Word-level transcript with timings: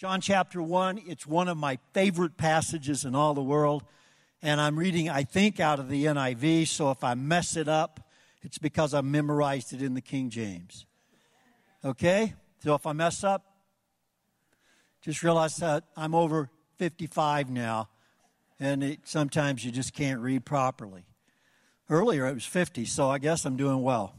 John 0.00 0.22
chapter 0.22 0.62
1, 0.62 1.02
it's 1.06 1.26
one 1.26 1.46
of 1.46 1.58
my 1.58 1.78
favorite 1.92 2.38
passages 2.38 3.04
in 3.04 3.14
all 3.14 3.34
the 3.34 3.42
world. 3.42 3.84
And 4.40 4.58
I'm 4.58 4.78
reading, 4.78 5.10
I 5.10 5.24
think, 5.24 5.60
out 5.60 5.78
of 5.78 5.90
the 5.90 6.06
NIV, 6.06 6.68
so 6.68 6.90
if 6.90 7.04
I 7.04 7.12
mess 7.12 7.54
it 7.54 7.68
up, 7.68 8.08
it's 8.40 8.56
because 8.56 8.94
I 8.94 9.02
memorized 9.02 9.74
it 9.74 9.82
in 9.82 9.92
the 9.92 10.00
King 10.00 10.30
James. 10.30 10.86
Okay? 11.84 12.32
So 12.64 12.74
if 12.74 12.86
I 12.86 12.94
mess 12.94 13.22
up, 13.22 13.44
just 15.02 15.22
realize 15.22 15.58
that 15.58 15.84
I'm 15.94 16.14
over 16.14 16.48
55 16.78 17.50
now, 17.50 17.90
and 18.58 18.82
it, 18.82 19.00
sometimes 19.04 19.66
you 19.66 19.70
just 19.70 19.92
can't 19.92 20.20
read 20.20 20.46
properly. 20.46 21.04
Earlier 21.90 22.26
it 22.26 22.32
was 22.32 22.46
50, 22.46 22.86
so 22.86 23.10
I 23.10 23.18
guess 23.18 23.44
I'm 23.44 23.58
doing 23.58 23.82
well. 23.82 24.14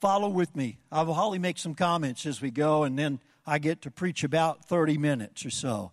Follow 0.00 0.30
with 0.30 0.56
me. 0.56 0.78
I 0.90 1.02
will 1.02 1.12
Holly 1.12 1.38
make 1.38 1.58
some 1.58 1.74
comments 1.74 2.24
as 2.24 2.40
we 2.40 2.50
go, 2.50 2.84
and 2.84 2.98
then 2.98 3.20
I 3.46 3.58
get 3.58 3.82
to 3.82 3.90
preach 3.90 4.22
about 4.22 4.64
30 4.66 4.98
minutes 4.98 5.44
or 5.44 5.50
so 5.50 5.92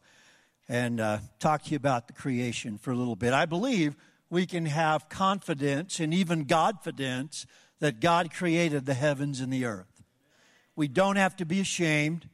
and 0.68 1.00
uh, 1.00 1.18
talk 1.40 1.64
to 1.64 1.72
you 1.72 1.78
about 1.78 2.08
the 2.08 2.14
creation 2.14 2.78
for 2.78 2.92
a 2.92 2.96
little 2.96 3.16
bit. 3.16 3.34
I 3.34 3.48
believe 3.48 3.96
we 4.30 4.46
can 4.46 4.68
have 4.68 5.10
confidence 5.10 6.00
and 6.00 6.14
even 6.14 6.46
Godfidence 6.46 7.48
that 7.80 8.00
God 8.00 8.32
created 8.32 8.86
the 8.86 8.94
heavens 8.94 9.40
and 9.40 9.52
the 9.52 9.66
earth. 9.66 10.04
We 10.76 10.88
don't 10.88 11.16
have 11.16 11.36
to 11.38 11.46
be 11.46 11.60
ashamed. 11.60 12.30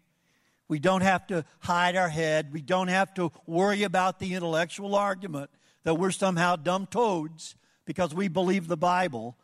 We 0.67 0.80
don't 0.80 1.02
have 1.02 1.25
to 1.27 1.45
hide 1.59 1.95
our 1.95 2.09
head. 2.09 2.52
We 2.52 2.61
don't 2.61 2.89
have 2.89 3.13
to 3.13 3.31
worry 3.45 3.84
about 3.84 4.20
the 4.20 4.34
intellectual 4.34 4.95
argument 4.95 5.50
that 5.84 5.95
we're 5.95 6.11
somehow 6.11 6.58
dumb 6.58 6.88
toads 6.88 7.55
because 7.86 8.13
we 8.13 8.27
believe 8.27 8.67
the 8.67 8.75
Bible. 8.75 9.38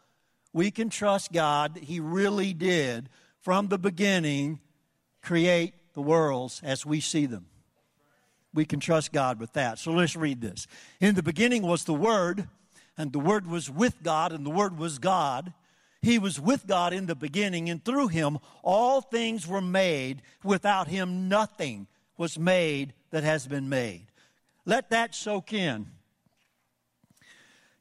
We 0.52 0.70
can 0.72 0.90
trust 0.90 1.32
God 1.32 1.76
that 1.76 1.84
He 1.84 2.00
really 2.00 2.54
did, 2.54 3.10
from 3.40 3.70
the 3.70 3.78
beginning, 3.78 4.60
create 5.22 5.74
the 5.94 6.02
worlds 6.02 6.62
as 6.64 6.86
we 6.86 7.00
see 7.00 7.26
them. 7.26 7.46
We 8.54 8.66
can 8.66 8.80
trust 8.80 9.14
God 9.14 9.40
with 9.40 9.54
that. 9.54 9.80
So 9.80 9.92
let's 9.92 10.16
read 10.16 10.42
this. 10.42 10.68
In 11.00 11.16
the 11.16 11.24
beginning 11.24 11.64
was 11.64 11.86
the 11.86 11.94
Word, 11.94 12.48
and 12.98 13.14
the 13.14 13.20
Word 13.20 13.48
was 13.48 13.70
with 13.70 14.04
God, 14.04 14.34
and 14.34 14.46
the 14.46 14.50
Word 14.50 14.78
was 14.78 15.00
God. 15.00 15.54
He 16.02 16.18
was 16.20 16.40
with 16.40 16.68
God 16.68 16.94
in 16.94 17.06
the 17.06 17.16
beginning, 17.16 17.70
and 17.70 17.84
through 17.84 18.08
him 18.08 18.40
all 18.64 19.02
things 19.02 19.48
were 19.48 19.62
made. 19.62 20.22
Without 20.44 20.88
him, 20.88 21.30
nothing 21.30 21.88
was 22.18 22.38
made 22.38 22.94
that 23.12 23.24
has 23.24 23.48
been 23.48 23.70
made. 23.70 24.08
Let 24.66 24.90
that 24.90 25.16
soak 25.16 25.54
in. 25.54 25.92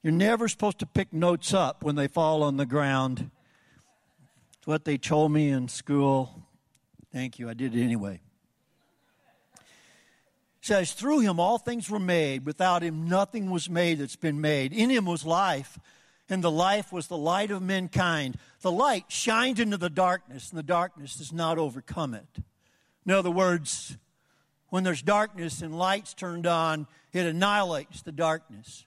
You're 0.02 0.12
never 0.12 0.48
supposed 0.48 0.78
to 0.78 0.86
pick 0.86 1.12
notes 1.12 1.52
up 1.52 1.82
when 1.82 1.94
they 1.94 2.08
fall 2.08 2.42
on 2.42 2.56
the 2.56 2.66
ground. 2.66 3.30
It's 4.58 4.66
what 4.66 4.84
they 4.84 4.96
told 4.96 5.32
me 5.32 5.48
in 5.48 5.68
school. 5.68 6.46
Thank 7.12 7.38
you, 7.38 7.48
I 7.48 7.54
did 7.54 7.74
it 7.74 7.82
anyway. 7.82 8.20
It 9.54 9.60
says, 10.66 10.92
Through 10.92 11.20
him 11.20 11.40
all 11.40 11.58
things 11.58 11.90
were 11.90 11.98
made. 11.98 12.46
Without 12.46 12.82
him, 12.82 13.08
nothing 13.08 13.50
was 13.50 13.68
made 13.68 13.98
that's 13.98 14.16
been 14.16 14.40
made. 14.40 14.72
In 14.72 14.90
him 14.90 15.06
was 15.06 15.24
life 15.24 15.78
and 16.30 16.44
the 16.44 16.50
life 16.50 16.92
was 16.92 17.08
the 17.08 17.16
light 17.16 17.50
of 17.50 17.60
mankind. 17.60 18.38
The 18.60 18.70
light 18.70 19.06
shines 19.08 19.58
into 19.58 19.76
the 19.76 19.90
darkness, 19.90 20.50
and 20.50 20.58
the 20.58 20.62
darkness 20.62 21.16
does 21.16 21.32
not 21.32 21.58
overcome 21.58 22.14
it. 22.14 22.38
In 23.04 23.12
other 23.12 23.30
words, 23.30 23.98
when 24.68 24.84
there's 24.84 25.02
darkness 25.02 25.60
and 25.60 25.76
lights 25.76 26.14
turned 26.14 26.46
on, 26.46 26.86
it 27.12 27.26
annihilates 27.26 28.02
the 28.02 28.12
darkness. 28.12 28.86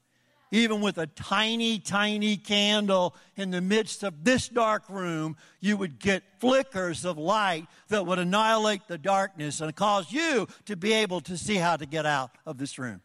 Even 0.53 0.81
with 0.81 0.99
a 0.99 1.07
tiny, 1.07 1.79
tiny 1.79 2.37
candle 2.37 3.15
in 3.35 3.49
the 3.49 3.59
midst 3.59 4.03
of 4.03 4.23
this 4.23 4.47
dark 4.47 4.87
room, 4.87 5.35
you 5.59 5.75
would 5.77 5.97
get 5.97 6.21
flickers 6.37 7.05
of 7.05 7.17
light 7.17 7.65
that 7.87 8.05
would 8.05 8.19
annihilate 8.19 8.87
the 8.87 8.99
darkness 8.99 9.61
and 9.61 9.75
cause 9.75 10.11
you 10.11 10.47
to 10.65 10.75
be 10.75 10.93
able 10.93 11.21
to 11.21 11.39
see 11.39 11.55
how 11.55 11.75
to 11.75 11.87
get 11.87 12.05
out 12.05 12.29
of 12.45 12.59
this 12.59 12.77
room. 12.77 13.01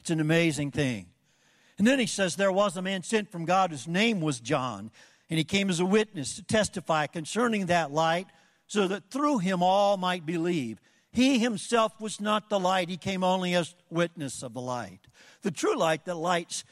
It's 0.00 0.10
an 0.10 0.18
amazing 0.18 0.72
thing. 0.72 1.06
And 1.78 1.86
then 1.86 2.00
he 2.00 2.06
says, 2.06 2.34
There 2.34 2.50
was 2.50 2.76
a 2.76 2.82
man 2.82 3.04
sent 3.04 3.30
from 3.30 3.44
God 3.44 3.70
whose 3.70 3.86
name 3.86 4.20
was 4.20 4.40
John, 4.40 4.90
and 5.30 5.38
he 5.38 5.44
came 5.44 5.70
as 5.70 5.78
a 5.78 5.86
witness 5.86 6.34
to 6.34 6.42
testify 6.42 7.06
concerning 7.06 7.66
that 7.66 7.92
light, 7.92 8.26
so 8.66 8.88
that 8.88 9.12
through 9.12 9.38
him 9.38 9.62
all 9.62 9.96
might 9.98 10.26
believe. 10.26 10.80
He 11.16 11.38
himself 11.38 11.98
was 11.98 12.20
not 12.20 12.50
the 12.50 12.60
light, 12.60 12.90
he 12.90 12.98
came 12.98 13.24
only 13.24 13.54
as 13.54 13.74
witness 13.88 14.42
of 14.42 14.52
the 14.52 14.60
light. 14.60 15.00
The 15.40 15.50
true 15.50 15.74
light 15.74 16.04
that 16.04 16.16
lights 16.16 16.62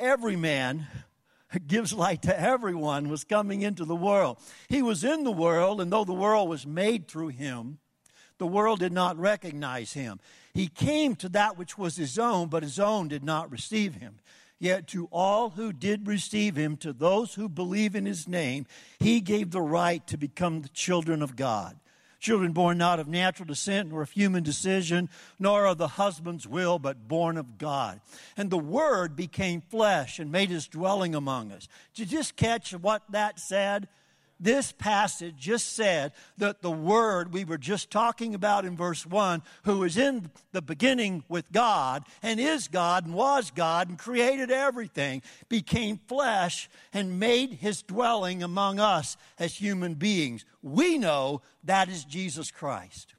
every 0.00 0.34
man, 0.34 0.88
gives 1.68 1.92
light 1.92 2.22
to 2.22 2.36
everyone, 2.36 3.08
was 3.08 3.22
coming 3.22 3.62
into 3.62 3.84
the 3.84 3.94
world. 3.94 4.38
He 4.68 4.82
was 4.82 5.04
in 5.04 5.22
the 5.22 5.30
world, 5.30 5.80
and 5.80 5.92
though 5.92 6.02
the 6.02 6.12
world 6.12 6.48
was 6.48 6.66
made 6.66 7.06
through 7.06 7.28
him, 7.28 7.78
the 8.38 8.48
world 8.48 8.80
did 8.80 8.92
not 8.92 9.16
recognize 9.16 9.92
him. 9.92 10.18
He 10.52 10.66
came 10.66 11.14
to 11.14 11.28
that 11.28 11.56
which 11.56 11.78
was 11.78 11.94
his 11.94 12.18
own, 12.18 12.48
but 12.48 12.64
his 12.64 12.80
own 12.80 13.06
did 13.06 13.22
not 13.22 13.48
receive 13.48 13.94
him. 13.94 14.16
Yet 14.58 14.88
to 14.88 15.08
all 15.12 15.50
who 15.50 15.72
did 15.72 16.08
receive 16.08 16.56
him, 16.56 16.76
to 16.78 16.92
those 16.92 17.34
who 17.34 17.48
believe 17.48 17.94
in 17.94 18.06
his 18.06 18.26
name, 18.26 18.66
he 18.98 19.20
gave 19.20 19.52
the 19.52 19.62
right 19.62 20.04
to 20.08 20.16
become 20.16 20.62
the 20.62 20.68
children 20.70 21.22
of 21.22 21.36
God. 21.36 21.78
Children 22.24 22.52
born 22.52 22.78
not 22.78 23.00
of 23.00 23.06
natural 23.06 23.46
descent, 23.46 23.90
nor 23.90 24.00
of 24.00 24.10
human 24.10 24.42
decision, 24.42 25.10
nor 25.38 25.66
of 25.66 25.76
the 25.76 25.88
husband's 25.88 26.46
will, 26.46 26.78
but 26.78 27.06
born 27.06 27.36
of 27.36 27.58
God. 27.58 28.00
And 28.34 28.48
the 28.48 28.56
Word 28.56 29.14
became 29.14 29.60
flesh 29.60 30.18
and 30.18 30.32
made 30.32 30.48
his 30.48 30.66
dwelling 30.66 31.14
among 31.14 31.52
us. 31.52 31.68
Did 31.94 32.10
you 32.10 32.16
just 32.16 32.34
catch 32.34 32.72
what 32.72 33.02
that 33.10 33.38
said? 33.38 33.88
This 34.40 34.72
passage 34.72 35.36
just 35.36 35.74
said 35.74 36.12
that 36.38 36.60
the 36.60 36.70
Word 36.70 37.32
we 37.32 37.44
were 37.44 37.58
just 37.58 37.90
talking 37.90 38.34
about 38.34 38.64
in 38.64 38.76
verse 38.76 39.06
1, 39.06 39.42
who 39.64 39.78
was 39.78 39.96
in 39.96 40.30
the 40.52 40.62
beginning 40.62 41.22
with 41.28 41.50
God 41.52 42.04
and 42.22 42.40
is 42.40 42.68
God 42.68 43.06
and 43.06 43.14
was 43.14 43.50
God 43.50 43.88
and 43.88 43.98
created 43.98 44.50
everything, 44.50 45.22
became 45.48 46.00
flesh 46.08 46.68
and 46.92 47.20
made 47.20 47.54
his 47.54 47.82
dwelling 47.82 48.42
among 48.42 48.80
us 48.80 49.16
as 49.38 49.54
human 49.54 49.94
beings. 49.94 50.44
We 50.62 50.98
know 50.98 51.42
that 51.64 51.88
is 51.88 52.04
Jesus 52.04 52.50
Christ. 52.50 53.14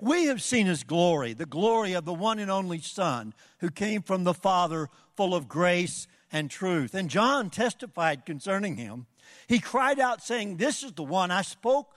We 0.00 0.26
have 0.26 0.40
seen 0.40 0.66
his 0.66 0.84
glory, 0.84 1.32
the 1.32 1.44
glory 1.44 1.92
of 1.92 2.04
the 2.04 2.14
one 2.14 2.38
and 2.38 2.50
only 2.50 2.80
Son 2.80 3.34
who 3.58 3.68
came 3.68 4.00
from 4.02 4.24
the 4.24 4.34
Father, 4.34 4.88
full 5.16 5.34
of 5.34 5.48
grace 5.48 6.06
and 6.30 6.48
truth. 6.48 6.94
And 6.94 7.10
John 7.10 7.50
testified 7.50 8.24
concerning 8.24 8.76
him 8.76 9.06
he 9.48 9.58
cried 9.58 9.98
out, 9.98 10.22
saying, 10.22 10.56
This 10.56 10.82
is 10.82 10.92
the 10.92 11.02
one 11.02 11.30
I 11.30 11.42
spoke 11.42 11.92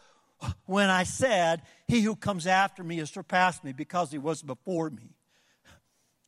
when 0.65 0.89
I 0.89 1.03
said, 1.03 1.61
He 1.87 2.01
who 2.01 2.15
comes 2.15 2.47
after 2.47 2.83
me 2.83 2.97
has 2.97 3.09
surpassed 3.09 3.63
me 3.63 3.73
because 3.73 4.11
he 4.11 4.17
was 4.17 4.41
before 4.41 4.89
me. 4.89 5.15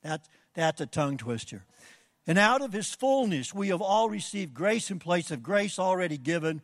That's, 0.03 0.27
that's 0.53 0.81
a 0.81 0.85
tongue 0.85 1.17
twister. 1.17 1.65
And 2.27 2.37
out 2.37 2.61
of 2.61 2.73
his 2.73 2.93
fullness 2.93 3.53
we 3.53 3.69
have 3.69 3.81
all 3.81 4.09
received 4.09 4.53
grace 4.53 4.91
in 4.91 4.99
place 4.99 5.31
of 5.31 5.43
grace 5.43 5.79
already 5.79 6.17
given. 6.17 6.61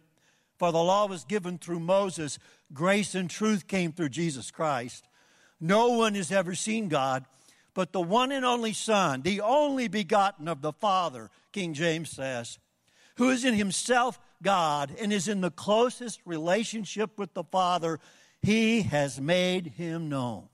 For 0.58 0.74
the 0.74 0.84
law 0.84 1.08
was 1.08 1.24
given 1.24 1.58
through 1.58 1.80
Moses, 1.80 2.38
grace 2.74 3.16
and 3.16 3.30
truth 3.30 3.66
came 3.68 3.94
through 3.94 4.10
Jesus 4.10 4.52
Christ. 4.52 5.06
No 5.62 5.90
one 5.90 6.16
has 6.16 6.32
ever 6.32 6.54
seen 6.54 6.90
God, 6.90 7.26
but 7.74 7.94
the 7.94 8.02
one 8.02 8.32
and 8.34 8.46
only 8.46 8.74
Son, 8.74 9.22
the 9.22 9.40
only 9.40 9.88
begotten 9.88 10.50
of 10.50 10.62
the 10.62 10.74
Father, 10.74 11.30
King 11.54 11.74
James 11.74 12.10
says, 12.10 12.60
who 13.16 13.30
is 13.30 13.46
in 13.46 13.54
himself 13.54 14.20
God 14.42 14.94
and 15.00 15.12
is 15.12 15.28
in 15.28 15.42
the 15.42 15.52
closest 15.52 16.22
relationship 16.26 17.18
with 17.18 17.34
the 17.34 17.44
Father, 17.44 18.00
he 18.42 18.84
has 18.84 19.20
made 19.20 19.68
him 19.78 20.10
known. 20.10 20.48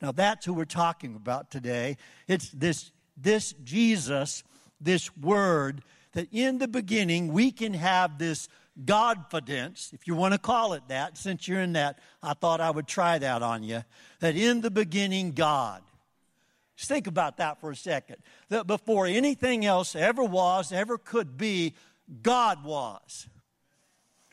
Now 0.00 0.12
that's 0.12 0.46
who 0.46 0.54
we're 0.54 0.64
talking 0.64 1.14
about 1.14 1.50
today. 1.50 1.96
It's 2.26 2.50
this, 2.50 2.92
this 3.16 3.52
Jesus, 3.64 4.44
this 4.80 5.16
word, 5.16 5.82
that 6.12 6.28
in 6.32 6.58
the 6.58 6.68
beginning 6.68 7.32
we 7.32 7.50
can 7.50 7.74
have 7.74 8.18
this 8.18 8.48
Godfidence, 8.84 9.92
if 9.92 10.06
you 10.06 10.14
want 10.14 10.34
to 10.34 10.38
call 10.38 10.72
it 10.72 10.82
that, 10.88 11.16
since 11.18 11.48
you're 11.48 11.60
in 11.60 11.72
that, 11.72 11.98
I 12.22 12.34
thought 12.34 12.60
I 12.60 12.70
would 12.70 12.86
try 12.86 13.18
that 13.18 13.42
on 13.42 13.64
you. 13.64 13.82
That 14.20 14.36
in 14.36 14.60
the 14.60 14.70
beginning, 14.70 15.32
God. 15.32 15.82
Just 16.76 16.88
think 16.88 17.08
about 17.08 17.38
that 17.38 17.60
for 17.60 17.72
a 17.72 17.76
second. 17.76 18.18
That 18.50 18.68
before 18.68 19.06
anything 19.08 19.64
else 19.64 19.96
ever 19.96 20.22
was, 20.22 20.70
ever 20.70 20.96
could 20.96 21.36
be, 21.36 21.74
God 22.22 22.64
was. 22.64 23.26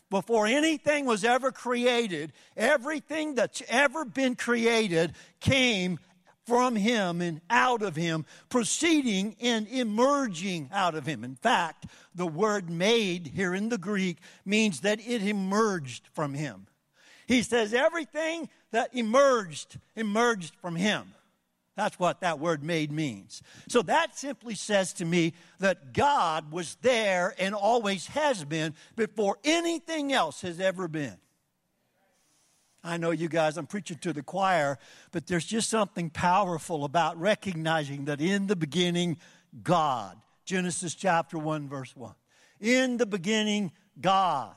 Before 0.10 0.45
anything 0.45 1.06
was 1.06 1.24
ever 1.25 1.51
created, 1.51 2.31
everything 2.56 3.36
that's 3.36 3.62
ever 3.68 4.06
been 4.06 4.36
created 4.36 5.13
came 5.39 6.00
from 6.45 6.75
him 6.75 7.22
and 7.22 7.42
out 7.50 7.81
of 7.81 7.95
him, 7.95 8.25
proceeding 8.50 9.36
and 9.42 9.68
emerging 9.68 10.69
out 10.72 10.95
of 10.95 11.06
him. 11.06 11.24
In 11.24 11.36
fact, 11.36 11.88
the 12.13 12.27
word 12.27 12.69
made 12.69 13.27
here 13.27 13.56
in 13.56 13.69
the 13.69 13.78
Greek 13.78 14.19
means 14.45 14.81
that 14.81 15.00
it 15.00 15.24
emerged 15.24 16.07
from 16.13 16.36
him. 16.36 16.68
He 17.28 17.42
says 17.42 17.74
everything 17.74 18.50
that 18.71 18.94
emerged, 18.94 19.80
emerged 19.95 20.56
from 20.62 20.75
him. 20.75 21.13
That's 21.75 22.00
what 22.00 22.22
that 22.22 22.39
word 22.39 22.63
made 22.63 22.92
means. 22.92 23.42
So 23.68 23.81
that 23.83 24.18
simply 24.18 24.56
says 24.56 24.94
to 24.94 25.06
me 25.06 25.33
that 25.60 25.94
God 25.94 26.51
was 26.51 26.77
there 26.81 27.36
and 27.38 27.54
always 27.54 28.07
has 28.07 28.45
been 28.45 28.74
before 28.95 29.38
anything 29.44 30.13
else 30.13 30.42
has 30.42 30.60
ever 30.60 30.88
been. 30.88 31.18
I 32.81 32.98
know 32.98 33.12
you 33.12 33.27
guys, 33.27 33.57
I'm 33.57 33.66
preaching 33.66 33.98
to 34.00 34.13
the 34.13 34.22
choir, 34.22 34.77
but 35.12 35.27
there's 35.27 35.45
just 35.45 35.69
something 35.69 36.12
powerful 36.12 36.86
about 36.86 37.19
recognizing 37.19 38.06
that 38.06 38.21
in 38.21 38.48
the 38.48 38.56
beginning, 38.56 39.18
God. 39.63 40.18
Genesis 40.45 40.94
chapter 40.94 41.38
1, 41.38 41.68
verse 41.68 41.95
1. 41.95 42.13
In 42.62 42.98
the 42.98 43.07
beginning, 43.07 43.71
God. 44.00 44.54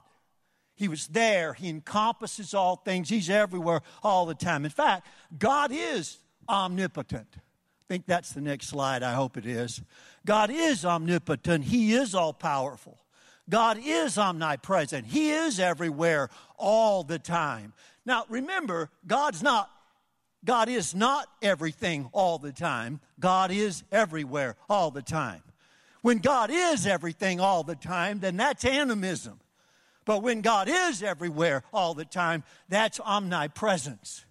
He 0.77 0.87
was 0.87 1.09
there. 1.09 1.55
He 1.55 1.69
encompasses 1.69 2.55
all 2.55 2.77
things. 2.77 3.09
He's 3.09 3.31
everywhere 3.31 3.81
all 4.03 4.27
the 4.27 4.35
time. 4.35 4.65
In 4.65 4.71
fact, 4.71 5.09
God 5.37 5.73
is 5.73 6.19
omnipotent. 6.49 7.29
I 7.37 7.85
think 7.89 8.07
that's 8.07 8.33
the 8.33 8.41
next 8.41 8.67
slide. 8.67 9.03
I 9.03 9.15
hope 9.15 9.37
it 9.37 9.47
is. 9.47 9.81
God 10.27 10.51
is 10.51 10.85
omnipotent. 10.85 11.65
He 11.65 11.93
is 11.95 12.15
all 12.15 12.33
powerful. 12.33 12.99
God 13.49 13.79
is 13.83 14.19
omnipresent. 14.19 15.07
He 15.07 15.31
is 15.31 15.59
everywhere 15.59 16.29
all 16.59 17.03
the 17.03 17.19
time. 17.19 17.73
Now, 18.05 18.25
remember, 18.29 18.91
God's 19.07 19.43
not 19.43 19.71
God 20.45 20.69
is 20.69 20.95
not 20.95 21.27
everything 21.43 22.09
all 22.13 22.39
the 22.39 22.53
time. 22.53 23.01
God 23.19 23.51
is 23.51 23.83
everywhere 23.91 24.57
all 24.69 24.91
the 24.91 25.03
time. 25.03 25.43
When 26.03 26.19
God 26.19 26.51
is 26.53 26.87
everything 26.87 27.41
all 27.41 27.65
the 27.65 27.75
time, 27.75 28.21
then 28.21 28.37
that's 28.37 28.65
animism. 28.65 29.41
But 30.05 30.23
when 30.23 30.41
God 30.41 30.69
is 30.69 31.03
everywhere 31.03 31.65
all 31.73 31.93
the 31.93 32.05
time, 32.05 32.45
that's 32.69 33.01
omnipresence. 33.01 34.25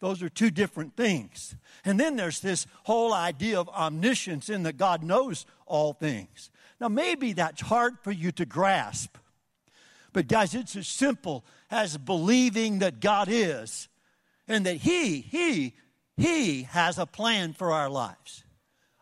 Those 0.00 0.22
are 0.22 0.28
two 0.28 0.50
different 0.50 0.96
things. 0.96 1.56
And 1.84 1.98
then 1.98 2.16
there's 2.16 2.40
this 2.40 2.66
whole 2.84 3.14
idea 3.14 3.58
of 3.58 3.68
omniscience 3.70 4.50
in 4.50 4.62
that 4.64 4.76
God 4.76 5.02
knows 5.02 5.46
all 5.64 5.94
things. 5.94 6.50
Now, 6.80 6.88
maybe 6.88 7.32
that's 7.32 7.62
hard 7.62 7.94
for 8.02 8.12
you 8.12 8.30
to 8.32 8.44
grasp. 8.44 9.16
But, 10.12 10.28
guys, 10.28 10.54
it's 10.54 10.76
as 10.76 10.88
simple 10.88 11.44
as 11.70 11.96
believing 11.96 12.80
that 12.80 13.00
God 13.00 13.28
is 13.30 13.88
and 14.46 14.66
that 14.66 14.76
He, 14.76 15.20
He, 15.20 15.74
He 16.16 16.64
has 16.64 16.98
a 16.98 17.06
plan 17.06 17.54
for 17.54 17.72
our 17.72 17.88
lives. 17.88 18.44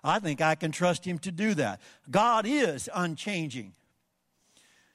I 0.02 0.18
think 0.18 0.40
I 0.40 0.54
can 0.54 0.70
trust 0.70 1.04
Him 1.04 1.18
to 1.20 1.32
do 1.32 1.54
that. 1.54 1.80
God 2.10 2.46
is 2.46 2.88
unchanging. 2.94 3.72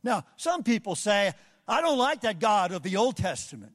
Now, 0.03 0.23
some 0.37 0.63
people 0.63 0.95
say, 0.95 1.33
I 1.67 1.81
don't 1.81 1.97
like 1.97 2.21
that 2.21 2.39
God 2.39 2.71
of 2.71 2.83
the 2.83 2.95
Old 2.95 3.17
Testament. 3.17 3.73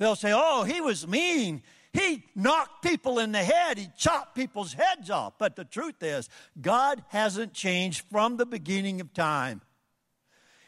They'll 0.00 0.16
say, 0.16 0.32
oh, 0.34 0.64
He 0.64 0.80
was 0.80 1.06
mean. 1.06 1.62
He 1.92 2.24
knocked 2.34 2.82
people 2.82 3.18
in 3.18 3.32
the 3.32 3.44
head. 3.44 3.76
He 3.76 3.88
chopped 3.98 4.34
people's 4.34 4.72
heads 4.72 5.10
off. 5.10 5.34
But 5.38 5.56
the 5.56 5.64
truth 5.64 6.02
is, 6.02 6.28
God 6.60 7.04
hasn't 7.08 7.52
changed 7.52 8.04
from 8.10 8.36
the 8.36 8.46
beginning 8.46 9.00
of 9.00 9.12
time. 9.12 9.60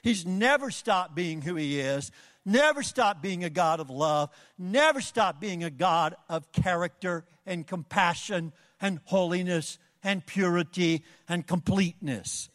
He's 0.03 0.27
never 0.27 0.71
stopped 0.71 1.15
being 1.15 1.41
who 1.41 1.55
He 1.55 1.81
is, 1.81 2.11
never 2.45 2.83
stopped 2.83 3.23
being 3.23 3.43
a 3.43 3.51
God 3.51 3.81
of 3.81 3.89
love, 3.89 4.29
never 4.59 5.01
stopped 5.01 5.41
being 5.41 5.65
a 5.65 5.71
God 5.71 6.15
of 6.29 6.53
character 6.53 7.25
and 7.47 7.67
compassion 7.67 8.53
and 8.81 9.01
holiness 9.05 9.79
and 10.03 10.27
purity 10.27 11.05
and 11.27 11.47
completeness. 11.47 12.51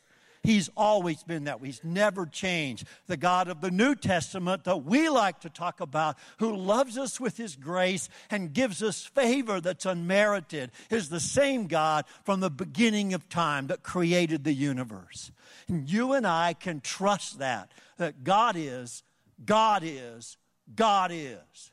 He's 0.47 0.69
always 0.77 1.23
been 1.23 1.44
that 1.44 1.59
way. 1.59 1.67
He's 1.67 1.83
never 1.83 2.25
changed. 2.25 2.88
The 3.07 3.17
God 3.17 3.49
of 3.49 3.59
the 3.59 3.69
New 3.69 3.95
Testament 3.95 4.63
that 4.63 4.85
we 4.85 5.09
like 5.09 5.41
to 5.41 5.49
talk 5.49 5.81
about, 5.81 6.15
who 6.38 6.55
loves 6.55 6.97
us 6.97 7.19
with 7.19 7.35
His 7.35 7.57
grace 7.57 8.07
and 8.31 8.53
gives 8.53 8.81
us 8.81 9.03
favor 9.03 9.59
that's 9.59 9.85
unmerited, 9.85 10.71
is 10.89 11.09
the 11.09 11.19
same 11.19 11.67
God 11.67 12.05
from 12.23 12.39
the 12.39 12.49
beginning 12.49 13.13
of 13.13 13.27
time 13.27 13.67
that 13.67 13.83
created 13.83 14.45
the 14.45 14.53
universe. 14.53 15.31
And 15.67 15.89
you 15.89 16.13
and 16.13 16.25
I 16.25 16.53
can 16.53 16.79
trust 16.79 17.39
that, 17.39 17.73
that 17.97 18.23
God 18.23 18.55
is, 18.57 19.03
God 19.45 19.81
is, 19.83 20.38
God 20.73 21.11
is. 21.13 21.71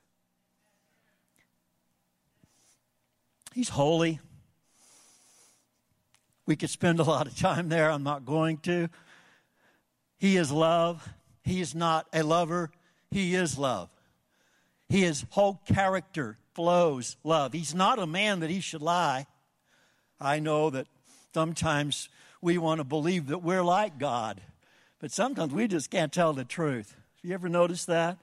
He's 3.55 3.69
holy. 3.69 4.19
We 6.47 6.57
could 6.57 6.71
spend 6.71 7.01
a 7.01 7.05
lot 7.05 7.27
of 7.27 7.37
time 7.39 7.69
there. 7.69 7.91
I'm 7.91 8.03
not 8.03 8.27
going 8.27 8.59
to. 8.59 8.89
He 10.19 10.37
is 10.37 10.53
love. 10.53 11.09
He 11.43 11.61
is 11.61 11.75
not 11.75 12.07
a 12.13 12.23
lover. 12.23 12.71
He 13.11 13.35
is 13.35 13.59
love. 13.59 13.89
His 14.89 15.25
whole 15.31 15.61
character 15.67 16.39
flows 16.55 17.17
love. 17.25 17.53
He's 17.53 17.75
not 17.75 17.99
a 17.99 18.07
man 18.07 18.41
that 18.41 18.51
he 18.51 18.61
should 18.61 18.83
lie. 18.83 19.27
I 20.21 20.39
know 20.39 20.71
that 20.71 20.87
sometimes 21.33 22.09
we 22.41 22.59
want 22.59 22.79
to 22.79 22.85
believe 22.85 23.27
that 23.29 23.39
we're 23.39 23.63
like 23.63 23.99
God, 23.99 24.41
but 25.01 25.11
sometimes 25.11 25.53
we 25.53 25.67
just 25.67 25.91
can't 25.91 26.13
tell 26.13 26.33
the 26.33 26.45
truth. 26.45 26.91
Have 26.91 27.29
you 27.29 27.35
ever 27.35 27.49
noticed 27.49 27.87
that? 27.87 28.19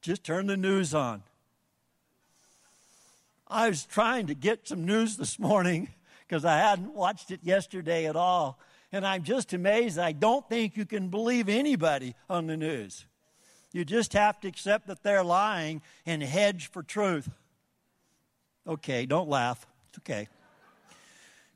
Just 0.00 0.24
turn 0.24 0.46
the 0.46 0.56
news 0.56 0.94
on. 0.94 1.22
I 3.46 3.68
was 3.68 3.84
trying 3.84 4.28
to 4.28 4.34
get 4.34 4.68
some 4.68 4.86
news 4.86 5.16
this 5.16 5.38
morning 5.38 5.88
because 6.30 6.44
I 6.44 6.58
hadn't 6.58 6.94
watched 6.94 7.32
it 7.32 7.40
yesterday 7.42 8.06
at 8.06 8.14
all. 8.14 8.60
And 8.92 9.04
I'm 9.04 9.24
just 9.24 9.52
amazed. 9.52 9.98
I 9.98 10.12
don't 10.12 10.48
think 10.48 10.76
you 10.76 10.86
can 10.86 11.08
believe 11.08 11.48
anybody 11.48 12.14
on 12.28 12.46
the 12.46 12.56
news. 12.56 13.04
You 13.72 13.84
just 13.84 14.12
have 14.12 14.38
to 14.42 14.48
accept 14.48 14.86
that 14.86 15.02
they're 15.02 15.24
lying 15.24 15.82
and 16.06 16.22
hedge 16.22 16.70
for 16.70 16.84
truth. 16.84 17.28
Okay, 18.64 19.06
don't 19.06 19.28
laugh. 19.28 19.66
It's 19.88 19.98
okay. 19.98 20.28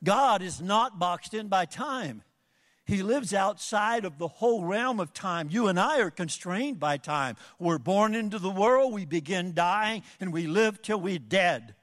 God 0.02 0.42
is 0.42 0.60
not 0.60 0.98
boxed 0.98 1.34
in 1.34 1.46
by 1.46 1.66
time. 1.66 2.22
He 2.84 3.04
lives 3.04 3.32
outside 3.32 4.04
of 4.04 4.18
the 4.18 4.28
whole 4.28 4.64
realm 4.64 4.98
of 4.98 5.12
time. 5.12 5.48
You 5.52 5.68
and 5.68 5.78
I 5.78 6.00
are 6.00 6.10
constrained 6.10 6.80
by 6.80 6.96
time. 6.96 7.36
We're 7.60 7.78
born 7.78 8.16
into 8.16 8.40
the 8.40 8.50
world, 8.50 8.92
we 8.92 9.04
begin 9.04 9.54
dying, 9.54 10.02
and 10.18 10.32
we 10.32 10.48
live 10.48 10.82
till 10.82 11.00
we're 11.00 11.20
dead. 11.20 11.76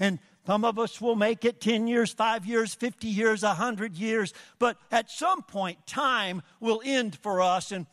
And 0.00 0.18
some 0.46 0.64
of 0.64 0.78
us 0.78 1.00
will 1.00 1.16
make 1.16 1.44
it 1.44 1.60
10 1.60 1.86
years, 1.86 2.12
5 2.12 2.44
years, 2.44 2.74
50 2.74 3.06
years, 3.08 3.42
100 3.42 3.96
years. 3.96 4.34
But 4.58 4.76
at 4.90 5.10
some 5.10 5.42
point, 5.42 5.86
time 5.86 6.42
will 6.60 6.82
end 6.84 7.16
for 7.16 7.40
us 7.40 7.72
and, 7.72 7.86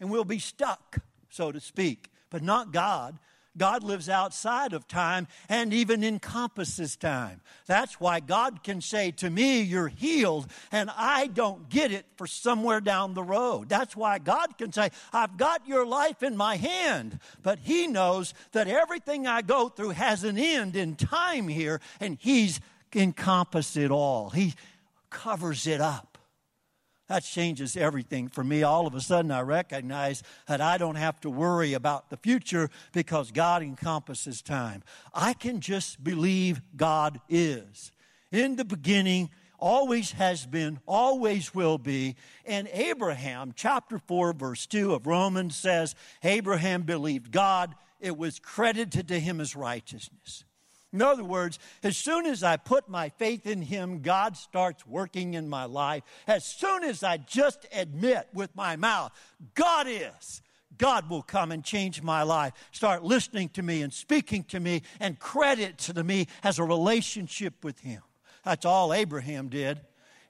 and 0.00 0.10
we'll 0.10 0.24
be 0.24 0.38
stuck, 0.38 0.98
so 1.28 1.52
to 1.52 1.60
speak. 1.60 2.10
But 2.30 2.42
not 2.42 2.72
God. 2.72 3.18
God 3.56 3.84
lives 3.84 4.08
outside 4.08 4.72
of 4.72 4.88
time 4.88 5.28
and 5.48 5.72
even 5.72 6.02
encompasses 6.02 6.96
time. 6.96 7.40
That's 7.66 8.00
why 8.00 8.20
God 8.20 8.62
can 8.62 8.80
say 8.80 9.10
to 9.12 9.30
me, 9.30 9.62
You're 9.62 9.88
healed, 9.88 10.48
and 10.72 10.90
I 10.96 11.28
don't 11.28 11.68
get 11.68 11.92
it 11.92 12.06
for 12.16 12.26
somewhere 12.26 12.80
down 12.80 13.14
the 13.14 13.22
road. 13.22 13.68
That's 13.68 13.96
why 13.96 14.18
God 14.18 14.58
can 14.58 14.72
say, 14.72 14.90
I've 15.12 15.36
got 15.36 15.66
your 15.68 15.86
life 15.86 16.22
in 16.22 16.36
my 16.36 16.56
hand. 16.56 17.20
But 17.42 17.60
He 17.60 17.86
knows 17.86 18.34
that 18.52 18.66
everything 18.66 19.26
I 19.26 19.42
go 19.42 19.68
through 19.68 19.90
has 19.90 20.24
an 20.24 20.38
end 20.38 20.76
in 20.76 20.96
time 20.96 21.48
here, 21.48 21.80
and 22.00 22.18
He's 22.20 22.60
encompassed 22.94 23.76
it 23.76 23.90
all. 23.90 24.30
He 24.30 24.54
covers 25.10 25.66
it 25.66 25.80
up. 25.80 26.13
That 27.08 27.22
changes 27.22 27.76
everything 27.76 28.28
for 28.28 28.42
me. 28.42 28.62
All 28.62 28.86
of 28.86 28.94
a 28.94 29.00
sudden, 29.00 29.30
I 29.30 29.40
recognize 29.42 30.22
that 30.48 30.62
I 30.62 30.78
don't 30.78 30.94
have 30.94 31.20
to 31.20 31.30
worry 31.30 31.74
about 31.74 32.08
the 32.08 32.16
future 32.16 32.70
because 32.92 33.30
God 33.30 33.62
encompasses 33.62 34.40
time. 34.40 34.82
I 35.12 35.34
can 35.34 35.60
just 35.60 36.02
believe 36.02 36.62
God 36.76 37.20
is. 37.28 37.92
In 38.32 38.56
the 38.56 38.64
beginning, 38.64 39.28
always 39.58 40.12
has 40.12 40.46
been, 40.46 40.80
always 40.86 41.54
will 41.54 41.78
be. 41.78 42.16
And 42.46 42.68
Abraham, 42.72 43.52
chapter 43.54 43.98
4, 43.98 44.32
verse 44.32 44.66
2 44.66 44.94
of 44.94 45.06
Romans 45.06 45.56
says, 45.56 45.94
Abraham 46.22 46.82
believed 46.82 47.30
God, 47.30 47.74
it 48.00 48.16
was 48.16 48.38
credited 48.38 49.08
to 49.08 49.20
him 49.20 49.40
as 49.40 49.54
righteousness. 49.54 50.44
In 50.94 51.02
other 51.02 51.24
words, 51.24 51.58
as 51.82 51.96
soon 51.96 52.24
as 52.24 52.44
I 52.44 52.56
put 52.56 52.88
my 52.88 53.08
faith 53.08 53.48
in 53.48 53.62
Him, 53.62 54.00
God 54.00 54.36
starts 54.36 54.86
working 54.86 55.34
in 55.34 55.48
my 55.48 55.64
life. 55.64 56.04
As 56.28 56.44
soon 56.44 56.84
as 56.84 57.02
I 57.02 57.16
just 57.16 57.66
admit 57.72 58.28
with 58.32 58.54
my 58.54 58.76
mouth, 58.76 59.10
God 59.56 59.88
is, 59.88 60.40
God 60.78 61.10
will 61.10 61.22
come 61.22 61.50
and 61.50 61.64
change 61.64 62.00
my 62.00 62.22
life. 62.22 62.52
Start 62.70 63.02
listening 63.02 63.48
to 63.50 63.62
me 63.62 63.82
and 63.82 63.92
speaking 63.92 64.44
to 64.44 64.60
me 64.60 64.82
and 65.00 65.18
credit 65.18 65.78
to 65.78 66.04
me 66.04 66.28
as 66.44 66.60
a 66.60 66.64
relationship 66.64 67.64
with 67.64 67.80
Him. 67.80 68.02
That's 68.44 68.64
all 68.64 68.94
Abraham 68.94 69.48
did. 69.48 69.80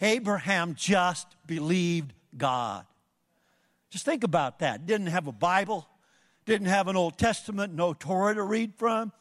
Abraham 0.01 0.77
just 0.77 1.27
believed 1.47 2.15
God. 2.35 2.87
Just 3.91 4.07
think 4.07 4.25
about 4.25 4.61
that. 4.61 4.87
Didn't 4.87 5.09
have 5.09 5.27
a 5.27 5.33
Bible, 5.33 5.87
didn't 6.47 6.69
have 6.69 6.89
an 6.89 6.97
Old 6.97 7.19
Testament, 7.19 7.75
no 7.75 7.93
Torah 7.93 8.35
to 8.35 8.43
read 8.43 8.73
from. 8.77 9.13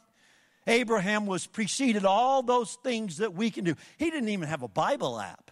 Abraham 0.68 1.26
was 1.26 1.46
preceded 1.46 2.06
all 2.06 2.42
those 2.42 2.76
things 2.84 3.18
that 3.18 3.34
we 3.34 3.52
can 3.52 3.64
do. 3.66 3.76
He 3.98 4.10
didn't 4.10 4.30
even 4.30 4.48
have 4.48 4.64
a 4.64 4.68
Bible 4.68 5.20
app. 5.20 5.52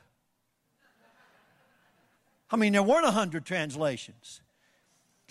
I 2.49 2.57
mean, 2.57 2.73
there 2.73 2.83
weren't 2.83 3.05
a 3.05 3.11
hundred 3.11 3.45
translations. 3.45 4.41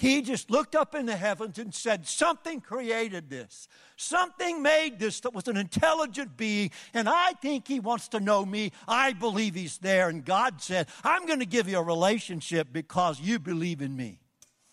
He 0.00 0.22
just 0.22 0.50
looked 0.50 0.74
up 0.74 0.94
in 0.94 1.04
the 1.04 1.16
heavens 1.16 1.58
and 1.58 1.74
said, 1.74 2.06
Something 2.06 2.62
created 2.62 3.28
this. 3.28 3.68
Something 3.96 4.62
made 4.62 4.98
this 4.98 5.20
that 5.20 5.34
was 5.34 5.46
an 5.46 5.58
intelligent 5.58 6.38
being, 6.38 6.70
and 6.94 7.06
I 7.06 7.34
think 7.42 7.68
he 7.68 7.80
wants 7.80 8.08
to 8.08 8.20
know 8.20 8.46
me. 8.46 8.72
I 8.88 9.12
believe 9.12 9.54
he's 9.54 9.76
there. 9.76 10.08
And 10.08 10.24
God 10.24 10.62
said, 10.62 10.88
I'm 11.04 11.26
going 11.26 11.40
to 11.40 11.46
give 11.46 11.68
you 11.68 11.76
a 11.76 11.82
relationship 11.82 12.68
because 12.72 13.20
you 13.20 13.38
believe 13.38 13.82
in 13.82 13.94
me. 13.94 14.20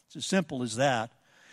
It's 0.06 0.16
as 0.16 0.26
simple 0.26 0.64
as 0.64 0.78
that. 0.78 1.12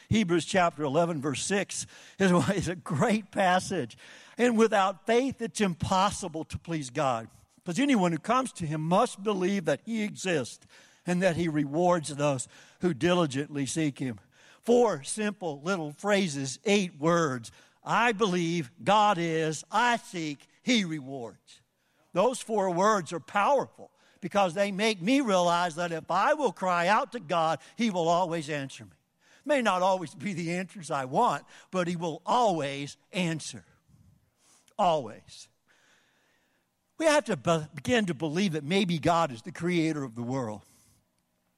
Hebrews 0.08 0.44
chapter 0.44 0.82
11, 0.82 1.20
verse 1.20 1.42
6 1.44 1.87
is, 2.18 2.32
is 2.54 2.68
a 2.68 2.76
great 2.76 3.30
passage. 3.30 3.96
And 4.37 4.58
without 4.58 5.06
faith, 5.06 5.40
it's 5.40 5.61
impossible 5.61 6.44
to 6.44 6.58
please 6.58 6.90
God. 6.90 7.28
Because 7.64 7.78
anyone 7.78 8.12
who 8.12 8.18
comes 8.18 8.52
to 8.54 8.66
him 8.66 8.80
must 8.82 9.23
believe 9.23 9.64
that 9.64 9.80
he 9.84 10.02
exists 10.02 10.66
and 11.06 11.23
that 11.23 11.37
he 11.37 11.49
rewards 11.49 12.08
those 12.08 12.49
who 12.80 12.92
diligently 12.94 13.66
seek 13.66 13.99
him. 13.99 14.18
Four 14.62 15.02
simple 15.02 15.61
little 15.62 15.92
phrases, 15.92 16.58
eight 16.64 16.99
words. 16.99 17.50
I 17.84 18.12
believe, 18.12 18.70
God 18.82 19.18
is, 19.18 19.64
I 19.70 19.96
seek, 19.96 20.46
he 20.62 20.84
rewards. 20.84 21.61
Those 22.12 22.40
four 22.40 22.70
words 22.70 23.12
are 23.12 23.20
powerful 23.20 23.90
because 24.20 24.54
they 24.54 24.73
make 24.73 25.02
me 25.02 25.20
realize 25.20 25.75
that 25.75 25.92
if 25.92 26.11
I 26.11 26.32
will 26.32 26.52
cry 26.52 26.88
out 26.88 27.12
to 27.12 27.20
God, 27.20 27.58
he 27.76 27.90
will 27.90 28.08
always 28.08 28.49
answer 28.49 28.84
me. 28.84 28.92
May 29.44 29.62
not 29.62 29.82
always 29.82 30.14
be 30.14 30.32
the 30.32 30.52
answers 30.52 30.90
I 30.90 31.04
want, 31.04 31.44
but 31.70 31.86
he 31.86 31.96
will 31.96 32.22
always 32.24 32.96
answer. 33.12 33.64
Always. 34.78 35.48
We 36.98 37.06
have 37.06 37.24
to 37.24 37.36
be- 37.36 37.66
begin 37.74 38.06
to 38.06 38.14
believe 38.14 38.52
that 38.52 38.64
maybe 38.64 38.98
God 38.98 39.32
is 39.32 39.42
the 39.42 39.52
creator 39.52 40.04
of 40.04 40.14
the 40.14 40.22
world. 40.22 40.62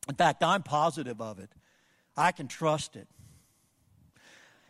In 0.08 0.14
fact, 0.14 0.42
I'm 0.42 0.62
positive 0.62 1.20
of 1.20 1.38
it. 1.38 1.50
I 2.16 2.32
can 2.32 2.48
trust 2.48 2.96
it. 2.96 3.08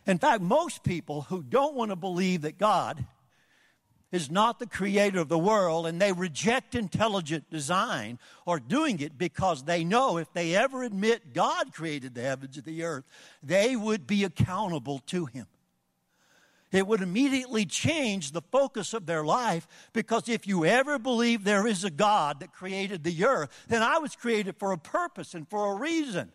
In 0.05 0.17
fact, 0.19 0.41
most 0.41 0.83
people 0.83 1.23
who 1.23 1.43
don't 1.43 1.75
want 1.75 1.91
to 1.91 1.95
believe 1.95 2.41
that 2.41 2.57
God 2.57 3.05
is 4.11 4.31
not 4.31 4.59
the 4.59 4.67
creator 4.67 5.19
of 5.19 5.27
the 5.27 5.37
world 5.37 5.85
and 5.85 6.01
they 6.01 6.11
reject 6.11 6.75
intelligent 6.75 7.49
design 7.49 8.19
or 8.45 8.59
doing 8.59 8.99
it 8.99 9.17
because 9.17 9.63
they 9.63 9.83
know 9.83 10.17
if 10.17 10.31
they 10.33 10.55
ever 10.55 10.83
admit 10.83 11.33
God 11.33 11.73
created 11.73 12.15
the 12.15 12.21
heavens 12.21 12.55
and 12.57 12.65
the 12.65 12.83
earth, 12.83 13.03
they 13.43 13.75
would 13.75 14.07
be 14.07 14.23
accountable 14.23 14.99
to 15.07 15.25
Him. 15.25 15.47
It 16.71 16.85
would 16.85 17.01
immediately 17.01 17.65
change 17.65 18.31
the 18.31 18.41
focus 18.41 18.93
of 18.93 19.05
their 19.05 19.23
life 19.23 19.67
because 19.93 20.27
if 20.27 20.45
you 20.47 20.65
ever 20.65 20.99
believe 20.99 21.43
there 21.43 21.65
is 21.65 21.83
a 21.83 21.89
God 21.89 22.41
that 22.41 22.53
created 22.53 23.03
the 23.03 23.25
earth, 23.25 23.49
then 23.69 23.81
I 23.81 23.99
was 23.99 24.15
created 24.15 24.57
for 24.57 24.73
a 24.73 24.77
purpose 24.77 25.33
and 25.33 25.49
for 25.49 25.71
a 25.71 25.75
reason. 25.75 26.31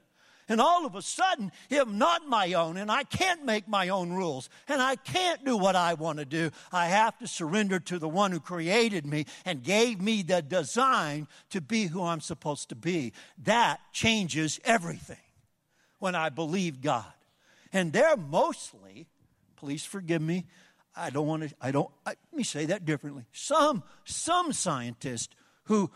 And 0.52 0.60
all 0.60 0.84
of 0.84 0.94
a 0.94 1.02
sudden, 1.02 1.50
I'm 1.70 1.98
not 1.98 2.28
my 2.28 2.52
own, 2.52 2.76
and 2.76 2.90
I 2.90 3.04
can't 3.04 3.44
make 3.44 3.66
my 3.66 3.88
own 3.88 4.12
rules, 4.12 4.50
and 4.68 4.82
I 4.82 4.96
can't 4.96 5.44
do 5.44 5.56
what 5.56 5.74
I 5.74 5.94
want 5.94 6.18
to 6.18 6.24
do. 6.24 6.50
I 6.70 6.86
have 6.86 7.18
to 7.18 7.26
surrender 7.26 7.80
to 7.80 7.98
the 7.98 8.08
one 8.08 8.32
who 8.32 8.40
created 8.40 9.06
me 9.06 9.24
and 9.44 9.62
gave 9.62 10.00
me 10.00 10.22
the 10.22 10.42
design 10.42 11.26
to 11.50 11.60
be 11.60 11.86
who 11.86 12.02
I'm 12.02 12.20
supposed 12.20 12.68
to 12.68 12.76
be. 12.76 13.12
That 13.44 13.80
changes 13.92 14.60
everything 14.64 15.16
when 15.98 16.14
I 16.14 16.28
believe 16.28 16.80
God. 16.80 17.12
And 17.72 17.92
they're 17.92 18.16
mostly 18.16 19.06
please 19.62 19.84
forgive 19.84 20.20
me. 20.20 20.44
I 20.96 21.10
don't 21.10 21.26
want 21.28 21.48
to, 21.48 21.54
I 21.60 21.70
don't, 21.70 21.88
I, 22.04 22.10
let 22.10 22.34
me 22.34 22.42
say 22.42 22.66
that 22.66 22.84
differently. 22.84 23.22
Some, 23.32 23.84
some 24.04 24.52
scientists 24.52 25.32
who, 25.64 25.88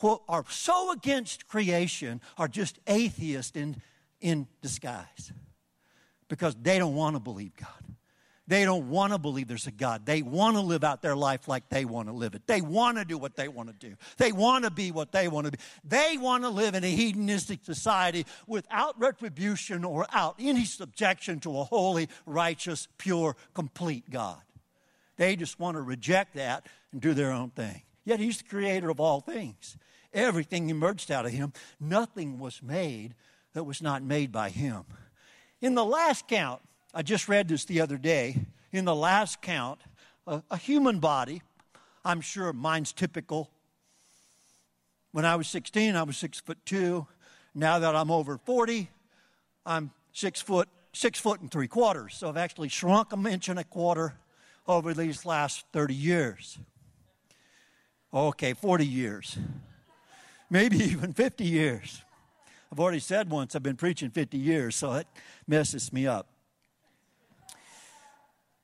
quote, 0.00 0.22
are 0.28 0.44
so 0.48 0.92
against 0.92 1.46
creation 1.46 2.22
are 2.38 2.48
just 2.48 2.78
atheists 2.86 3.54
in, 3.54 3.76
in 4.20 4.48
disguise 4.62 5.30
because 6.26 6.56
they 6.62 6.78
don't 6.78 6.94
want 6.94 7.16
to 7.16 7.20
believe 7.20 7.54
God. 7.54 7.96
They 8.46 8.64
don't 8.64 8.88
want 8.88 9.12
to 9.12 9.18
believe 9.18 9.46
there's 9.46 9.66
a 9.66 9.70
God. 9.70 10.06
They 10.06 10.22
want 10.22 10.56
to 10.56 10.62
live 10.62 10.84
out 10.84 11.02
their 11.02 11.14
life 11.14 11.46
like 11.46 11.68
they 11.68 11.84
want 11.84 12.08
to 12.08 12.14
live 12.14 12.34
it. 12.34 12.46
They 12.46 12.62
want 12.62 12.96
to 12.96 13.04
do 13.04 13.18
what 13.18 13.36
they 13.36 13.46
want 13.46 13.68
to 13.68 13.88
do. 13.88 13.94
They 14.16 14.32
want 14.32 14.64
to 14.64 14.70
be 14.70 14.90
what 14.90 15.12
they 15.12 15.28
want 15.28 15.44
to 15.44 15.52
be. 15.52 15.58
They 15.84 16.16
want 16.18 16.44
to 16.44 16.48
live 16.48 16.74
in 16.74 16.82
a 16.82 16.90
hedonistic 16.90 17.62
society 17.62 18.24
without 18.46 18.98
retribution 18.98 19.84
or 19.84 20.06
out 20.12 20.36
any 20.40 20.64
subjection 20.64 21.40
to 21.40 21.58
a 21.58 21.64
holy, 21.64 22.08
righteous, 22.24 22.88
pure, 22.96 23.36
complete 23.52 24.08
God. 24.10 24.40
They 25.16 25.36
just 25.36 25.60
want 25.60 25.76
to 25.76 25.82
reject 25.82 26.34
that 26.36 26.66
and 26.90 27.02
do 27.02 27.12
their 27.12 27.30
own 27.30 27.50
thing. 27.50 27.82
Yet 28.04 28.18
He's 28.18 28.38
the 28.38 28.48
creator 28.48 28.88
of 28.88 28.98
all 28.98 29.20
things. 29.20 29.76
Everything 30.12 30.70
emerged 30.70 31.10
out 31.10 31.26
of 31.26 31.32
Him. 31.32 31.52
Nothing 31.78 32.38
was 32.38 32.62
made 32.62 33.14
that 33.52 33.64
was 33.64 33.82
not 33.82 34.02
made 34.02 34.32
by 34.32 34.50
Him. 34.50 34.84
In 35.60 35.74
the 35.74 35.84
last 35.84 36.26
count, 36.28 36.60
I 36.94 37.02
just 37.02 37.28
read 37.28 37.48
this 37.48 37.64
the 37.64 37.80
other 37.80 37.98
day. 37.98 38.36
In 38.72 38.84
the 38.84 38.94
last 38.94 39.42
count, 39.42 39.80
a, 40.26 40.42
a 40.50 40.56
human 40.56 40.98
body, 40.98 41.42
I'm 42.04 42.20
sure 42.20 42.52
mine's 42.52 42.92
typical. 42.92 43.50
When 45.12 45.24
I 45.24 45.36
was 45.36 45.48
16, 45.48 45.96
I 45.96 46.02
was 46.02 46.16
six 46.16 46.40
foot 46.40 46.58
two. 46.64 47.06
Now 47.54 47.80
that 47.80 47.96
I'm 47.96 48.10
over 48.10 48.38
40, 48.38 48.88
I'm 49.66 49.90
six 50.12 50.40
foot 50.40 50.68
six 50.92 51.18
foot 51.18 51.40
and 51.40 51.50
three 51.50 51.68
quarters. 51.68 52.14
So 52.16 52.28
I've 52.28 52.36
actually 52.36 52.68
shrunk 52.68 53.12
an 53.12 53.26
inch 53.26 53.48
and 53.48 53.58
a 53.58 53.64
quarter 53.64 54.14
over 54.66 54.94
these 54.94 55.24
last 55.24 55.64
30 55.72 55.94
years. 55.94 56.58
Okay, 58.12 58.54
40 58.54 58.86
years. 58.86 59.38
Maybe 60.50 60.76
even 60.84 61.12
50 61.12 61.44
years. 61.44 62.02
I've 62.72 62.80
already 62.80 63.00
said 63.00 63.30
once 63.30 63.56
I've 63.56 63.62
been 63.62 63.76
preaching 63.76 64.10
50 64.10 64.36
years, 64.36 64.76
so 64.76 64.92
it 64.94 65.06
messes 65.46 65.92
me 65.92 66.06
up. 66.06 66.28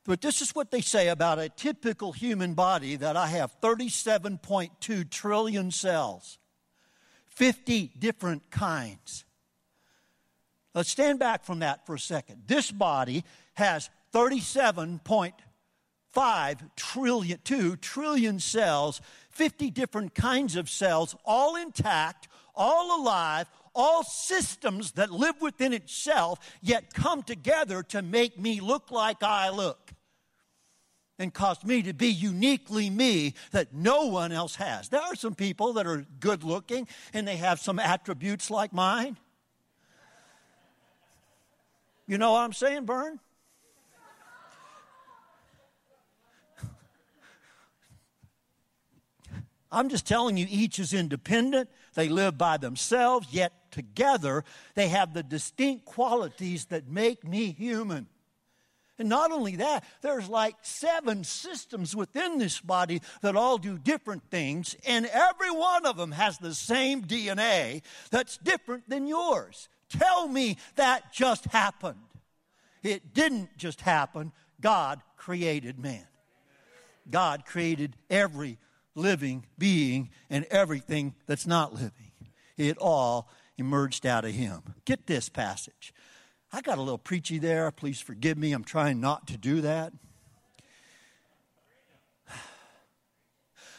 But 0.04 0.20
this 0.20 0.40
is 0.40 0.54
what 0.54 0.70
they 0.70 0.80
say 0.80 1.08
about 1.08 1.40
a 1.40 1.48
typical 1.48 2.12
human 2.12 2.54
body 2.54 2.94
that 2.94 3.16
I 3.16 3.26
have 3.26 3.60
37.2 3.60 5.10
trillion 5.10 5.72
cells, 5.72 6.38
50 7.26 7.90
different 7.98 8.48
kinds. 8.50 9.24
Let's 10.74 10.90
stand 10.90 11.18
back 11.18 11.44
from 11.44 11.58
that 11.60 11.86
for 11.86 11.96
a 11.96 11.98
second. 11.98 12.42
This 12.46 12.70
body 12.70 13.24
has 13.54 13.90
37.5 16.16 16.70
trillion, 16.76 17.38
2 17.44 17.76
trillion 17.76 18.40
cells, 18.40 19.00
50 19.30 19.70
different 19.70 20.14
kinds 20.14 20.56
of 20.56 20.68
cells, 20.70 21.14
all 21.24 21.56
intact, 21.56 22.28
all 22.54 23.00
alive, 23.00 23.46
all 23.74 24.02
systems 24.02 24.92
that 24.92 25.10
live 25.10 25.34
within 25.40 25.72
itself, 25.72 26.38
yet 26.62 26.94
come 26.94 27.22
together 27.22 27.82
to 27.82 28.00
make 28.00 28.38
me 28.38 28.60
look 28.60 28.90
like 28.90 29.22
I 29.22 29.50
look 29.50 29.92
and 31.18 31.32
cause 31.32 31.62
me 31.64 31.82
to 31.82 31.92
be 31.92 32.08
uniquely 32.08 32.90
me 32.90 33.34
that 33.52 33.74
no 33.74 34.06
one 34.06 34.32
else 34.32 34.56
has. 34.56 34.88
There 34.88 35.00
are 35.00 35.14
some 35.14 35.34
people 35.34 35.74
that 35.74 35.86
are 35.86 36.06
good 36.20 36.44
looking 36.44 36.88
and 37.12 37.28
they 37.28 37.36
have 37.36 37.60
some 37.60 37.78
attributes 37.78 38.50
like 38.50 38.72
mine. 38.72 39.18
You 42.06 42.18
know 42.18 42.32
what 42.32 42.40
I'm 42.40 42.52
saying, 42.52 42.84
Bern? 42.84 43.18
I'm 49.76 49.90
just 49.90 50.06
telling 50.06 50.38
you, 50.38 50.46
each 50.48 50.78
is 50.78 50.94
independent. 50.94 51.68
They 51.92 52.08
live 52.08 52.38
by 52.38 52.56
themselves, 52.56 53.28
yet 53.30 53.70
together 53.70 54.42
they 54.74 54.88
have 54.88 55.12
the 55.12 55.22
distinct 55.22 55.84
qualities 55.84 56.64
that 56.66 56.88
make 56.88 57.28
me 57.28 57.52
human. 57.52 58.06
And 58.98 59.10
not 59.10 59.32
only 59.32 59.56
that, 59.56 59.84
there's 60.00 60.30
like 60.30 60.54
seven 60.62 61.24
systems 61.24 61.94
within 61.94 62.38
this 62.38 62.58
body 62.58 63.02
that 63.20 63.36
all 63.36 63.58
do 63.58 63.76
different 63.76 64.30
things, 64.30 64.74
and 64.86 65.04
every 65.04 65.50
one 65.50 65.84
of 65.84 65.98
them 65.98 66.12
has 66.12 66.38
the 66.38 66.54
same 66.54 67.02
DNA 67.02 67.82
that's 68.10 68.38
different 68.38 68.88
than 68.88 69.06
yours. 69.06 69.68
Tell 69.90 70.26
me 70.26 70.56
that 70.76 71.12
just 71.12 71.44
happened. 71.44 72.00
It 72.82 73.12
didn't 73.12 73.58
just 73.58 73.82
happen. 73.82 74.32
God 74.58 75.02
created 75.18 75.78
man. 75.78 76.06
God 77.10 77.44
created 77.44 77.94
every 78.08 78.56
living 78.96 79.46
being 79.56 80.10
and 80.28 80.44
everything 80.50 81.14
that's 81.26 81.46
not 81.46 81.72
living. 81.72 82.10
It 82.56 82.78
all 82.78 83.28
emerged 83.56 84.04
out 84.06 84.24
of 84.24 84.32
him. 84.32 84.74
Get 84.84 85.06
this 85.06 85.28
passage. 85.28 85.92
I 86.52 86.62
got 86.62 86.78
a 86.78 86.82
little 86.82 86.98
preachy 86.98 87.38
there. 87.38 87.70
Please 87.70 88.00
forgive 88.00 88.38
me. 88.38 88.52
I'm 88.52 88.64
trying 88.64 89.00
not 89.00 89.28
to 89.28 89.36
do 89.36 89.60
that. 89.60 89.92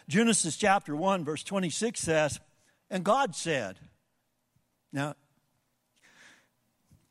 Genesis 0.08 0.56
chapter 0.56 0.96
1, 0.96 1.26
verse 1.26 1.44
26 1.44 2.00
says, 2.00 2.40
And 2.90 3.04
God 3.04 3.36
said, 3.36 3.78
Now, 4.94 5.16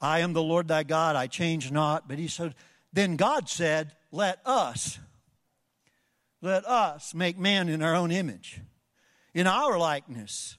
I 0.00 0.20
am 0.20 0.32
the 0.32 0.42
Lord 0.42 0.68
thy 0.68 0.82
God, 0.82 1.16
I 1.16 1.26
change 1.26 1.70
not. 1.70 2.08
But 2.08 2.18
he 2.18 2.28
said, 2.28 2.54
Then 2.92 3.16
God 3.16 3.48
said, 3.48 3.92
Let 4.12 4.40
us, 4.46 4.98
let 6.42 6.64
us 6.66 7.14
make 7.14 7.38
man 7.38 7.68
in 7.68 7.82
our 7.82 7.94
own 7.94 8.10
image, 8.10 8.60
in 9.34 9.46
our 9.46 9.78
likeness 9.78 10.56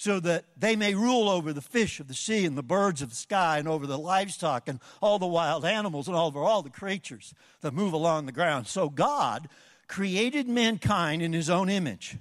so 0.00 0.18
that 0.18 0.46
they 0.56 0.76
may 0.76 0.94
rule 0.94 1.28
over 1.28 1.52
the 1.52 1.60
fish 1.60 2.00
of 2.00 2.08
the 2.08 2.14
sea 2.14 2.46
and 2.46 2.56
the 2.56 2.62
birds 2.62 3.02
of 3.02 3.10
the 3.10 3.14
sky 3.14 3.58
and 3.58 3.68
over 3.68 3.86
the 3.86 3.98
livestock 3.98 4.66
and 4.66 4.80
all 5.02 5.18
the 5.18 5.26
wild 5.26 5.62
animals 5.62 6.08
and 6.08 6.16
over 6.16 6.40
all 6.40 6.62
the 6.62 6.70
creatures 6.70 7.34
that 7.60 7.74
move 7.74 7.92
along 7.92 8.24
the 8.24 8.32
ground. 8.32 8.66
So 8.66 8.88
God 8.88 9.46
created 9.88 10.48
mankind 10.48 11.20
in 11.20 11.34
his 11.34 11.50
own 11.50 11.68
image. 11.68 12.16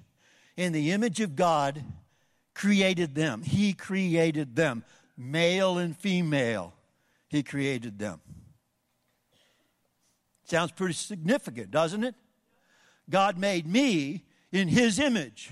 In 0.58 0.74
the 0.74 0.92
image 0.92 1.22
of 1.22 1.38
God, 1.38 1.82
created 2.54 3.16
them. 3.16 3.44
He 3.44 3.72
created 3.72 4.58
them, 4.58 4.84
male 5.18 5.78
and 5.78 5.96
female. 5.96 6.74
He 7.30 7.44
created 7.44 7.98
them. 7.98 8.20
Sounds 10.44 10.74
pretty 10.74 10.96
significant, 10.96 11.72
doesn't 11.72 12.04
it? 12.04 12.16
God 13.10 13.38
made 13.38 13.66
me 13.66 14.24
in 14.52 14.68
His 14.68 15.00
image. 15.00 15.52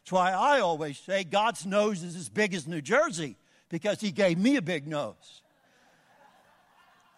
That's 0.00 0.12
why 0.12 0.32
I 0.32 0.60
always 0.60 0.98
say 0.98 1.24
God's 1.24 1.66
nose 1.66 2.02
is 2.02 2.16
as 2.16 2.28
big 2.28 2.54
as 2.54 2.66
New 2.66 2.80
Jersey 2.80 3.36
because 3.68 4.00
He 4.00 4.10
gave 4.10 4.38
me 4.38 4.56
a 4.56 4.62
big 4.62 4.86
nose. 4.86 5.42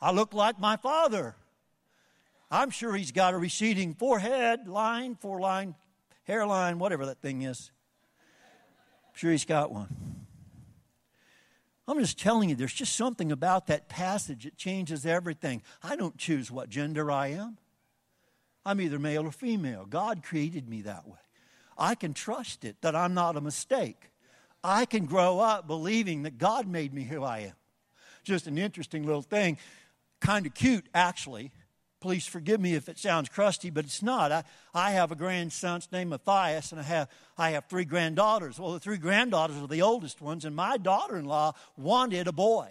I 0.03 0.13
look 0.13 0.33
like 0.33 0.59
my 0.59 0.77
father. 0.77 1.37
I'm 2.51 2.71
sure 2.71 2.95
he's 2.95 3.13
got 3.13 3.35
a 3.35 3.39
receding 3.39 3.95
forehead 3.95 4.67
line, 4.67 5.15
foreline, 5.15 5.75
hairline, 6.25 6.79
whatever 6.79 7.07
that 7.07 7.21
thing 7.21 7.43
is. 7.43 7.71
I'm 9.09 9.15
sure 9.15 9.31
he's 9.31 9.45
got 9.45 9.71
one. 9.71 10.27
I'm 11.87 11.99
just 11.99 12.19
telling 12.19 12.49
you, 12.49 12.55
there's 12.55 12.73
just 12.73 12.97
something 12.97 13.31
about 13.31 13.67
that 13.67 13.89
passage 13.89 14.45
that 14.45 14.57
changes 14.57 15.05
everything. 15.05 15.63
I 15.83 15.97
don't 15.97 16.17
choose 16.17 16.51
what 16.51 16.69
gender 16.69 17.11
I 17.11 17.29
am. 17.29 17.59
I'm 18.65 18.81
either 18.81 18.99
male 18.99 19.27
or 19.27 19.33
female. 19.33 19.87
God 19.89 20.23
created 20.23 20.69
me 20.69 20.83
that 20.83 21.07
way. 21.09 21.19
I 21.79 21.95
can 21.95 22.13
trust 22.13 22.65
it 22.65 22.77
that 22.83 22.95
I'm 22.95 23.15
not 23.15 23.37
a 23.37 23.41
mistake. 23.41 24.11
I 24.63 24.85
can 24.85 25.07
grow 25.07 25.41
up 25.41 25.67
believing 25.67 26.25
that 26.25 26.37
God 26.37 26.67
made 26.67 26.93
me 26.93 27.05
who 27.05 27.25
I 27.25 27.39
am. 27.39 27.55
Just 28.23 28.47
an 28.47 28.59
interesting 28.59 29.07
little 29.07 29.23
thing, 29.23 29.57
kind 30.21 30.45
of 30.45 30.53
cute 30.53 30.87
actually. 30.95 31.53
Please 32.01 32.27
forgive 32.27 32.61
me 32.61 32.75
if 32.75 32.89
it 32.89 32.99
sounds 32.99 33.29
crusty, 33.29 33.69
but 33.69 33.85
it's 33.85 34.03
not. 34.03 34.33
I, 34.33 34.45
I 34.75 34.93
have 34.93 35.13
a 35.13 35.15
grandson 35.15 35.83
named 35.93 36.11
Matthias, 36.11 36.73
and 36.73 36.81
I 36.81 36.85
have, 36.85 37.09
I 37.37 37.51
have 37.51 37.67
three 37.67 37.85
granddaughters. 37.85 38.59
Well, 38.59 38.73
the 38.73 38.81
three 38.81 38.97
granddaughters 38.97 39.59
are 39.59 39.67
the 39.67 39.83
oldest 39.83 40.23
ones, 40.23 40.47
and 40.47 40.57
my 40.57 40.79
daughter 40.79 41.19
in 41.19 41.27
law 41.27 41.53
wanted 41.77 42.27
a 42.27 42.33
boy. 42.33 42.71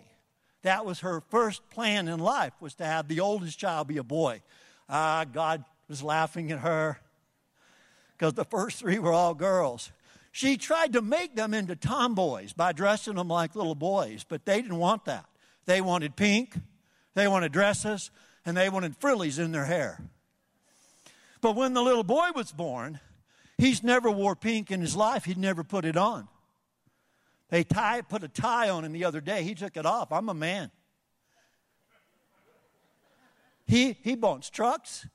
That 0.63 0.83
was 0.83 1.01
her 1.01 1.21
first 1.29 1.67
plan 1.69 2.07
in 2.07 2.19
life, 2.19 2.53
was 2.59 2.73
to 2.75 2.85
have 2.85 3.07
the 3.07 3.19
oldest 3.19 3.59
child 3.59 3.87
be 3.87 3.97
a 3.97 4.03
boy. 4.03 4.41
Ah, 4.89 5.25
God 5.31 5.63
was 5.89 6.03
laughing 6.03 6.51
at 6.51 6.59
her 6.59 6.99
because 8.17 8.33
the 8.33 8.45
first 8.45 8.79
three 8.79 8.99
were 8.99 9.11
all 9.11 9.33
girls. 9.33 9.91
She 10.31 10.55
tried 10.55 10.93
to 10.93 11.01
make 11.01 11.35
them 11.35 11.53
into 11.53 11.75
tomboys 11.75 12.53
by 12.53 12.71
dressing 12.71 13.15
them 13.15 13.27
like 13.27 13.55
little 13.55 13.75
boys, 13.75 14.23
but 14.23 14.45
they 14.45 14.61
didn't 14.61 14.77
want 14.77 15.05
that. 15.05 15.25
They 15.65 15.81
wanted 15.81 16.15
pink, 16.15 16.55
they 17.15 17.27
wanted 17.27 17.51
dresses, 17.51 18.11
and 18.45 18.55
they 18.55 18.69
wanted 18.69 18.95
frillies 18.97 19.39
in 19.39 19.51
their 19.51 19.65
hair. 19.65 19.99
But 21.41 21.55
when 21.55 21.73
the 21.73 21.81
little 21.81 22.03
boy 22.03 22.29
was 22.35 22.51
born, 22.51 22.99
he's 23.57 23.83
never 23.83 24.11
wore 24.11 24.35
pink 24.35 24.71
in 24.71 24.81
his 24.81 24.95
life. 24.95 25.25
He'd 25.25 25.37
never 25.37 25.63
put 25.63 25.85
it 25.85 25.97
on. 25.97 26.27
They 27.49 27.63
tie, 27.63 28.01
put 28.01 28.23
a 28.23 28.27
tie 28.27 28.69
on 28.69 28.85
him 28.85 28.91
the 28.91 29.05
other 29.05 29.21
day. 29.21 29.43
He 29.43 29.55
took 29.55 29.75
it 29.75 29.85
off. 29.85 30.11
I'm 30.11 30.29
a 30.29 30.33
man. 30.33 30.69
He, 33.65 33.93
he 34.03 34.15
wants 34.15 34.49
trucks. 34.49 35.07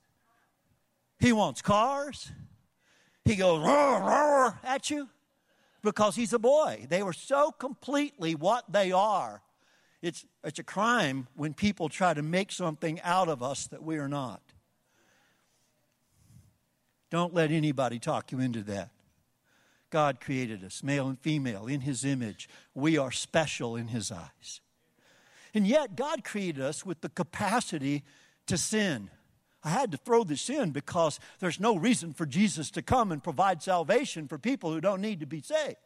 He 1.25 1.33
wants 1.33 1.61
cars. 1.61 2.31
He 3.23 3.35
goes 3.35 3.65
roar, 3.65 3.99
roar 3.99 4.59
at 4.63 4.89
you 4.89 5.09
because 5.81 6.15
he's 6.15 6.33
a 6.33 6.39
boy. 6.39 6.85
They 6.89 7.01
were 7.01 7.13
so 7.13 7.51
completely 7.51 8.35
what 8.35 8.71
they 8.71 8.91
are 8.91 9.41
it's, 10.05 10.23
it's 10.43 10.59
a 10.59 10.63
crime 10.63 11.27
when 11.35 11.55
people 11.55 11.89
try 11.89 12.13
to 12.13 12.21
make 12.21 12.51
something 12.51 13.01
out 13.01 13.27
of 13.27 13.41
us 13.41 13.65
that 13.67 13.81
we 13.81 13.97
are 13.97 14.07
not. 14.07 14.39
Don't 17.09 17.33
let 17.33 17.49
anybody 17.49 17.97
talk 17.97 18.31
you 18.31 18.39
into 18.39 18.61
that. 18.63 18.91
God 19.89 20.21
created 20.21 20.63
us, 20.63 20.83
male 20.83 21.07
and 21.07 21.19
female, 21.19 21.65
in 21.65 21.81
His 21.81 22.05
image. 22.05 22.47
We 22.75 22.99
are 22.99 23.11
special 23.11 23.75
in 23.75 23.87
His 23.87 24.11
eyes. 24.11 24.61
And 25.55 25.65
yet, 25.65 25.95
God 25.95 26.23
created 26.23 26.61
us 26.61 26.85
with 26.85 27.01
the 27.01 27.09
capacity 27.09 28.03
to 28.45 28.59
sin. 28.59 29.09
I 29.65 29.69
had 29.69 29.91
to 29.91 29.97
throw 29.97 30.23
this 30.23 30.49
in 30.49 30.69
because 30.69 31.19
there's 31.39 31.59
no 31.59 31.75
reason 31.75 32.13
for 32.13 32.27
Jesus 32.27 32.69
to 32.71 32.83
come 32.83 33.11
and 33.11 33.23
provide 33.23 33.63
salvation 33.63 34.27
for 34.27 34.37
people 34.37 34.71
who 34.71 34.79
don't 34.79 35.01
need 35.01 35.19
to 35.21 35.25
be 35.25 35.41
saved. 35.41 35.77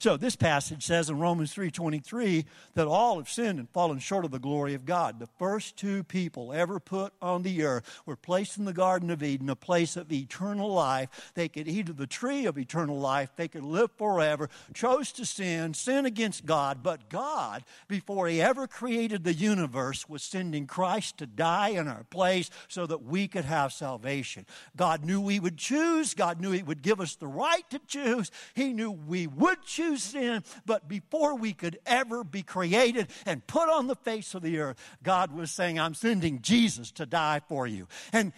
So 0.00 0.16
this 0.16 0.34
passage 0.34 0.86
says 0.86 1.10
in 1.10 1.18
Romans 1.18 1.52
3:23 1.52 2.46
that 2.72 2.86
all 2.86 3.18
have 3.18 3.28
sinned 3.28 3.58
and 3.58 3.68
fallen 3.68 3.98
short 3.98 4.24
of 4.24 4.30
the 4.30 4.38
glory 4.38 4.72
of 4.72 4.86
God. 4.86 5.18
The 5.18 5.28
first 5.38 5.76
two 5.76 6.04
people 6.04 6.54
ever 6.54 6.80
put 6.80 7.12
on 7.20 7.42
the 7.42 7.62
earth 7.64 8.00
were 8.06 8.16
placed 8.16 8.56
in 8.56 8.64
the 8.64 8.72
garden 8.72 9.10
of 9.10 9.22
Eden, 9.22 9.50
a 9.50 9.54
place 9.54 9.96
of 9.96 10.10
eternal 10.10 10.72
life. 10.72 11.32
They 11.34 11.50
could 11.50 11.68
eat 11.68 11.90
of 11.90 11.98
the 11.98 12.06
tree 12.06 12.46
of 12.46 12.56
eternal 12.56 12.98
life. 12.98 13.28
They 13.36 13.46
could 13.46 13.62
live 13.62 13.90
forever. 13.98 14.48
Chose 14.72 15.12
to 15.12 15.26
sin, 15.26 15.74
sin 15.74 16.06
against 16.06 16.46
God, 16.46 16.82
but 16.82 17.10
God, 17.10 17.62
before 17.86 18.26
he 18.26 18.40
ever 18.40 18.66
created 18.66 19.22
the 19.22 19.34
universe, 19.34 20.08
was 20.08 20.22
sending 20.22 20.66
Christ 20.66 21.18
to 21.18 21.26
die 21.26 21.70
in 21.70 21.88
our 21.88 22.04
place 22.04 22.48
so 22.68 22.86
that 22.86 23.02
we 23.02 23.28
could 23.28 23.44
have 23.44 23.70
salvation. 23.70 24.46
God 24.74 25.04
knew 25.04 25.20
we 25.20 25.38
would 25.38 25.58
choose. 25.58 26.14
God 26.14 26.40
knew 26.40 26.52
he 26.52 26.62
would 26.62 26.80
give 26.80 27.02
us 27.02 27.16
the 27.16 27.28
right 27.28 27.68
to 27.68 27.78
choose. 27.80 28.30
He 28.54 28.72
knew 28.72 28.90
we 28.90 29.26
would 29.26 29.62
choose 29.62 29.89
sin, 29.96 30.42
but 30.66 30.88
before 30.88 31.36
we 31.36 31.52
could 31.52 31.78
ever 31.86 32.24
be 32.24 32.42
created 32.42 33.08
and 33.26 33.46
put 33.46 33.68
on 33.68 33.86
the 33.86 33.96
face 33.96 34.34
of 34.34 34.42
the 34.42 34.58
earth, 34.58 34.76
God 35.02 35.32
was 35.32 35.50
saying, 35.50 35.78
I'm 35.78 35.94
sending 35.94 36.40
Jesus 36.42 36.90
to 36.92 37.06
die 37.06 37.40
for 37.48 37.66
you. 37.66 37.88
And, 38.12 38.32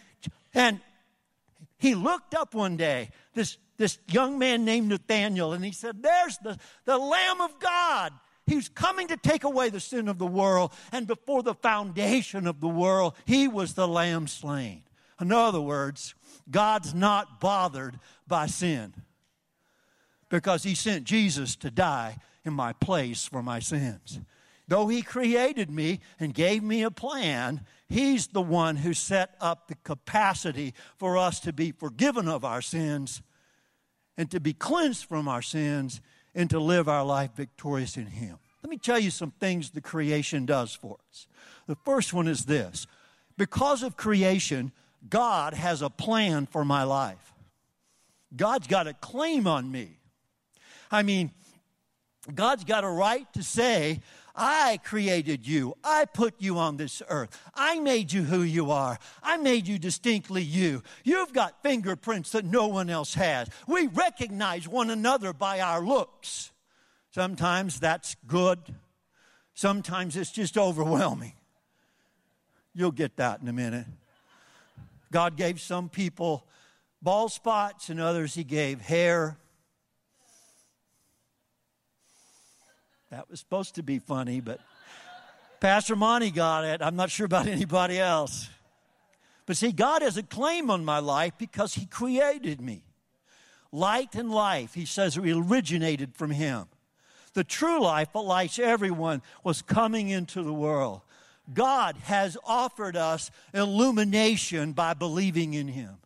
and 0.54 0.80
he 1.78 1.94
looked 1.94 2.34
up 2.34 2.54
one 2.54 2.76
day, 2.76 3.10
this, 3.34 3.58
this 3.76 3.98
young 4.10 4.38
man 4.38 4.64
named 4.64 4.88
Nathaniel, 4.88 5.52
and 5.52 5.64
he 5.64 5.72
said, 5.72 6.02
There's 6.02 6.38
the, 6.38 6.58
the 6.84 6.98
Lamb 6.98 7.40
of 7.40 7.58
God. 7.58 8.12
He's 8.46 8.68
coming 8.68 9.08
to 9.08 9.16
take 9.16 9.44
away 9.44 9.70
the 9.70 9.80
sin 9.80 10.08
of 10.08 10.18
the 10.18 10.26
world. 10.26 10.72
And 10.90 11.06
before 11.06 11.42
the 11.42 11.54
foundation 11.54 12.46
of 12.46 12.60
the 12.60 12.68
world, 12.68 13.14
he 13.24 13.46
was 13.46 13.74
the 13.74 13.86
lamb 13.86 14.26
slain. 14.26 14.82
In 15.20 15.30
other 15.30 15.60
words, 15.60 16.14
God's 16.50 16.92
not 16.92 17.40
bothered 17.40 18.00
by 18.26 18.46
sin 18.46 18.94
because 20.32 20.62
he 20.62 20.74
sent 20.74 21.04
Jesus 21.04 21.54
to 21.56 21.70
die 21.70 22.16
in 22.42 22.54
my 22.54 22.72
place 22.72 23.26
for 23.26 23.42
my 23.42 23.58
sins. 23.58 24.18
Though 24.66 24.88
he 24.88 25.02
created 25.02 25.70
me 25.70 26.00
and 26.18 26.32
gave 26.32 26.62
me 26.62 26.82
a 26.82 26.90
plan, 26.90 27.66
he's 27.86 28.28
the 28.28 28.40
one 28.40 28.76
who 28.76 28.94
set 28.94 29.34
up 29.42 29.68
the 29.68 29.74
capacity 29.84 30.72
for 30.96 31.18
us 31.18 31.38
to 31.40 31.52
be 31.52 31.70
forgiven 31.70 32.28
of 32.28 32.46
our 32.46 32.62
sins 32.62 33.20
and 34.16 34.30
to 34.30 34.40
be 34.40 34.54
cleansed 34.54 35.04
from 35.04 35.28
our 35.28 35.42
sins 35.42 36.00
and 36.34 36.48
to 36.48 36.58
live 36.58 36.88
our 36.88 37.04
life 37.04 37.32
victorious 37.36 37.98
in 37.98 38.06
him. 38.06 38.38
Let 38.62 38.70
me 38.70 38.78
tell 38.78 38.98
you 38.98 39.10
some 39.10 39.32
things 39.32 39.68
the 39.68 39.82
creation 39.82 40.46
does 40.46 40.72
for 40.74 40.96
us. 41.10 41.26
The 41.66 41.76
first 41.84 42.14
one 42.14 42.26
is 42.26 42.46
this 42.46 42.86
because 43.36 43.82
of 43.82 43.98
creation, 43.98 44.72
God 45.10 45.52
has 45.52 45.82
a 45.82 45.90
plan 45.90 46.46
for 46.46 46.64
my 46.64 46.84
life. 46.84 47.34
God's 48.34 48.66
got 48.66 48.86
a 48.86 48.94
claim 48.94 49.46
on 49.46 49.70
me. 49.70 49.98
I 50.92 51.02
mean, 51.02 51.32
God's 52.32 52.64
got 52.64 52.84
a 52.84 52.88
right 52.88 53.26
to 53.32 53.42
say, 53.42 54.00
I 54.36 54.78
created 54.84 55.46
you. 55.46 55.74
I 55.82 56.04
put 56.04 56.34
you 56.38 56.58
on 56.58 56.76
this 56.76 57.02
earth. 57.08 57.38
I 57.54 57.80
made 57.80 58.12
you 58.12 58.22
who 58.22 58.42
you 58.42 58.70
are. 58.70 58.98
I 59.22 59.38
made 59.38 59.66
you 59.66 59.78
distinctly 59.78 60.42
you. 60.42 60.82
You've 61.02 61.32
got 61.32 61.62
fingerprints 61.62 62.30
that 62.30 62.44
no 62.44 62.68
one 62.68 62.88
else 62.88 63.14
has. 63.14 63.48
We 63.66 63.88
recognize 63.88 64.68
one 64.68 64.90
another 64.90 65.32
by 65.32 65.60
our 65.60 65.80
looks. 65.80 66.50
Sometimes 67.10 67.80
that's 67.80 68.16
good, 68.26 68.58
sometimes 69.54 70.16
it's 70.16 70.32
just 70.32 70.56
overwhelming. 70.56 71.34
You'll 72.74 72.90
get 72.90 73.16
that 73.16 73.42
in 73.42 73.48
a 73.48 73.52
minute. 73.52 73.86
God 75.10 75.36
gave 75.36 75.60
some 75.60 75.90
people 75.90 76.46
bald 77.02 77.32
spots, 77.32 77.90
and 77.90 78.00
others 78.00 78.34
He 78.34 78.44
gave 78.44 78.80
hair 78.80 79.36
That 83.12 83.28
was 83.28 83.40
supposed 83.40 83.74
to 83.74 83.82
be 83.82 83.98
funny, 83.98 84.40
but 84.40 84.58
Pastor 85.60 85.94
Monty 85.94 86.30
got 86.30 86.64
it. 86.64 86.80
I'm 86.80 86.96
not 86.96 87.10
sure 87.10 87.26
about 87.26 87.46
anybody 87.58 88.00
else. 88.00 88.48
But 89.44 89.58
see, 89.58 89.70
God 89.70 90.00
has 90.00 90.16
a 90.16 90.22
claim 90.22 90.70
on 90.70 90.82
my 90.82 90.98
life 90.98 91.34
because 91.36 91.74
He 91.74 91.84
created 91.84 92.62
me. 92.62 92.84
Light 93.70 94.14
and 94.14 94.30
life, 94.30 94.72
He 94.72 94.86
says, 94.86 95.18
originated 95.18 96.14
from 96.14 96.30
Him. 96.30 96.68
The 97.34 97.44
true 97.44 97.82
life 97.82 98.14
that 98.14 98.20
lights 98.20 98.58
everyone 98.58 99.20
was 99.44 99.60
coming 99.60 100.08
into 100.08 100.42
the 100.42 100.52
world. 100.52 101.02
God 101.52 101.98
has 102.04 102.38
offered 102.44 102.96
us 102.96 103.30
illumination 103.52 104.72
by 104.72 104.94
believing 104.94 105.52
in 105.52 105.68
Him. 105.68 105.98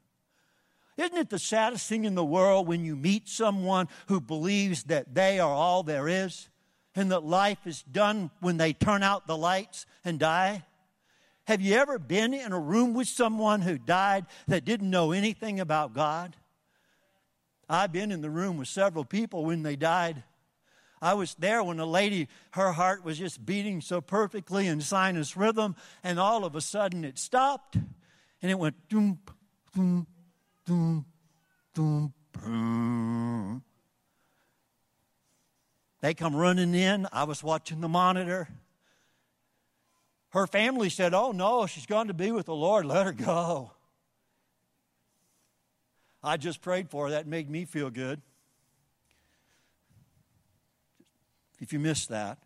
Isn't 0.97 1.17
it 1.17 1.31
the 1.31 1.39
saddest 1.39 1.89
thing 1.89 2.05
in 2.05 2.17
the 2.17 2.25
world 2.25 2.67
when 2.67 2.85
you 2.85 2.97
meet 2.97 3.29
someone 3.29 3.87
who 4.09 4.21
believes 4.21 4.85
that 4.85 5.15
they 5.15 5.39
are 5.39 5.55
all 5.55 5.85
there 5.85 6.09
is? 6.09 6.49
And 6.97 7.13
that 7.13 7.25
life 7.25 7.67
is 7.67 7.83
done 7.83 8.31
when 8.41 8.57
they 8.57 8.73
turn 8.73 9.03
out 9.03 9.27
the 9.27 9.37
lights 9.37 9.87
and 10.05 10.19
die? 10.19 10.65
Have 11.47 11.61
you 11.61 11.75
ever 11.77 11.99
been 11.99 12.35
in 12.35 12.53
a 12.53 12.59
room 12.59 12.95
with 12.95 13.07
someone 13.07 13.61
who 13.61 13.79
died 13.79 14.27
that 14.49 14.65
didn't 14.65 14.91
know 14.91 15.13
anything 15.13 15.61
about 15.61 15.95
God? 15.95 16.35
I've 17.69 17.93
been 17.93 18.11
in 18.11 18.21
the 18.23 18.31
room 18.31 18.57
with 18.57 18.69
several 18.69 19.05
people 19.05 19.45
when 19.45 19.63
they 19.63 19.77
died. 19.77 20.25
I 21.01 21.15
was 21.15 21.35
there 21.35 21.63
when 21.63 21.79
a 21.79 21.87
lady, 21.87 22.29
her 22.53 22.73
heart 22.73 23.05
was 23.05 23.19
just 23.19 23.45
beating 23.45 23.81
so 23.81 24.01
perfectly 24.01 24.67
in 24.67 24.81
sinus 24.81 25.37
rhythm, 25.37 25.77
and 26.03 26.19
all 26.19 26.45
of 26.45 26.57
a 26.57 26.61
sudden 26.61 27.05
it 27.05 27.19
stopped 27.19 27.77
and 27.77 28.51
it 28.51 28.59
went 28.59 28.89
doom, 28.89 29.19
doom, 29.75 30.07
doom, 30.65 31.05
doom, 31.75 32.15
boom. 32.33 33.66
They 36.07 36.15
come 36.15 36.37
running 36.37 36.73
in. 36.73 37.09
I 37.11 37.25
was 37.25 37.43
watching 37.43 37.81
the 37.81 37.89
monitor. 37.89 38.49
Her 40.29 40.47
family 40.47 40.89
said, 40.89 41.15
Oh 41.15 41.33
no, 41.33 41.67
she's 41.67 41.85
gone 41.85 42.07
to 42.07 42.15
be 42.15 42.31
with 42.31 42.47
the 42.47 42.55
Lord. 42.55 42.87
Let 42.87 43.07
her 43.07 43.13
go. 43.13 43.73
I 46.23 46.37
just 46.37 46.63
prayed 46.63 46.91
for 46.91 47.07
her. 47.07 47.11
That 47.11 47.27
made 47.27 47.51
me 47.51 47.65
feel 47.65 47.91
good. 47.91 48.23
if 51.59 51.73
you 51.73 51.81
missed 51.81 52.11
that. 52.11 52.39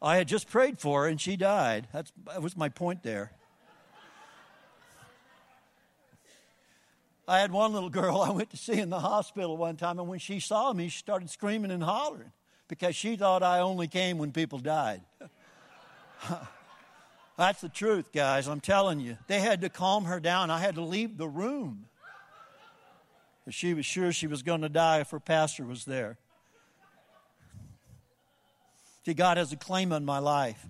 I 0.00 0.16
had 0.18 0.28
just 0.28 0.48
prayed 0.48 0.78
for 0.78 1.02
her 1.02 1.08
and 1.08 1.20
she 1.20 1.34
died. 1.34 1.88
That's, 1.92 2.12
that 2.26 2.42
was 2.42 2.56
my 2.56 2.68
point 2.68 3.02
there. 3.02 3.32
I 7.26 7.40
had 7.40 7.50
one 7.50 7.72
little 7.72 7.90
girl 7.90 8.20
I 8.22 8.30
went 8.30 8.50
to 8.50 8.56
see 8.56 8.78
in 8.78 8.88
the 8.88 9.00
hospital 9.00 9.56
one 9.56 9.74
time, 9.74 9.98
and 9.98 10.06
when 10.06 10.20
she 10.20 10.38
saw 10.38 10.72
me, 10.72 10.90
she 10.90 10.98
started 10.98 11.28
screaming 11.28 11.72
and 11.72 11.82
hollering 11.82 12.30
because 12.72 12.96
she 12.96 13.16
thought 13.16 13.42
I 13.42 13.58
only 13.58 13.86
came 13.86 14.16
when 14.16 14.32
people 14.32 14.58
died. 14.58 15.02
That's 17.36 17.60
the 17.60 17.68
truth, 17.68 18.12
guys. 18.14 18.48
I'm 18.48 18.60
telling 18.60 18.98
you. 18.98 19.18
They 19.26 19.40
had 19.40 19.60
to 19.60 19.68
calm 19.68 20.06
her 20.06 20.18
down. 20.18 20.50
I 20.50 20.58
had 20.58 20.76
to 20.76 20.80
leave 20.80 21.18
the 21.18 21.28
room. 21.28 21.84
She 23.50 23.74
was 23.74 23.84
sure 23.84 24.10
she 24.10 24.26
was 24.26 24.42
going 24.42 24.62
to 24.62 24.70
die 24.70 25.00
if 25.00 25.10
her 25.10 25.20
pastor 25.20 25.66
was 25.66 25.84
there. 25.84 26.16
See, 29.04 29.12
God 29.12 29.36
has 29.36 29.52
a 29.52 29.56
claim 29.56 29.92
on 29.92 30.06
my 30.06 30.18
life. 30.18 30.66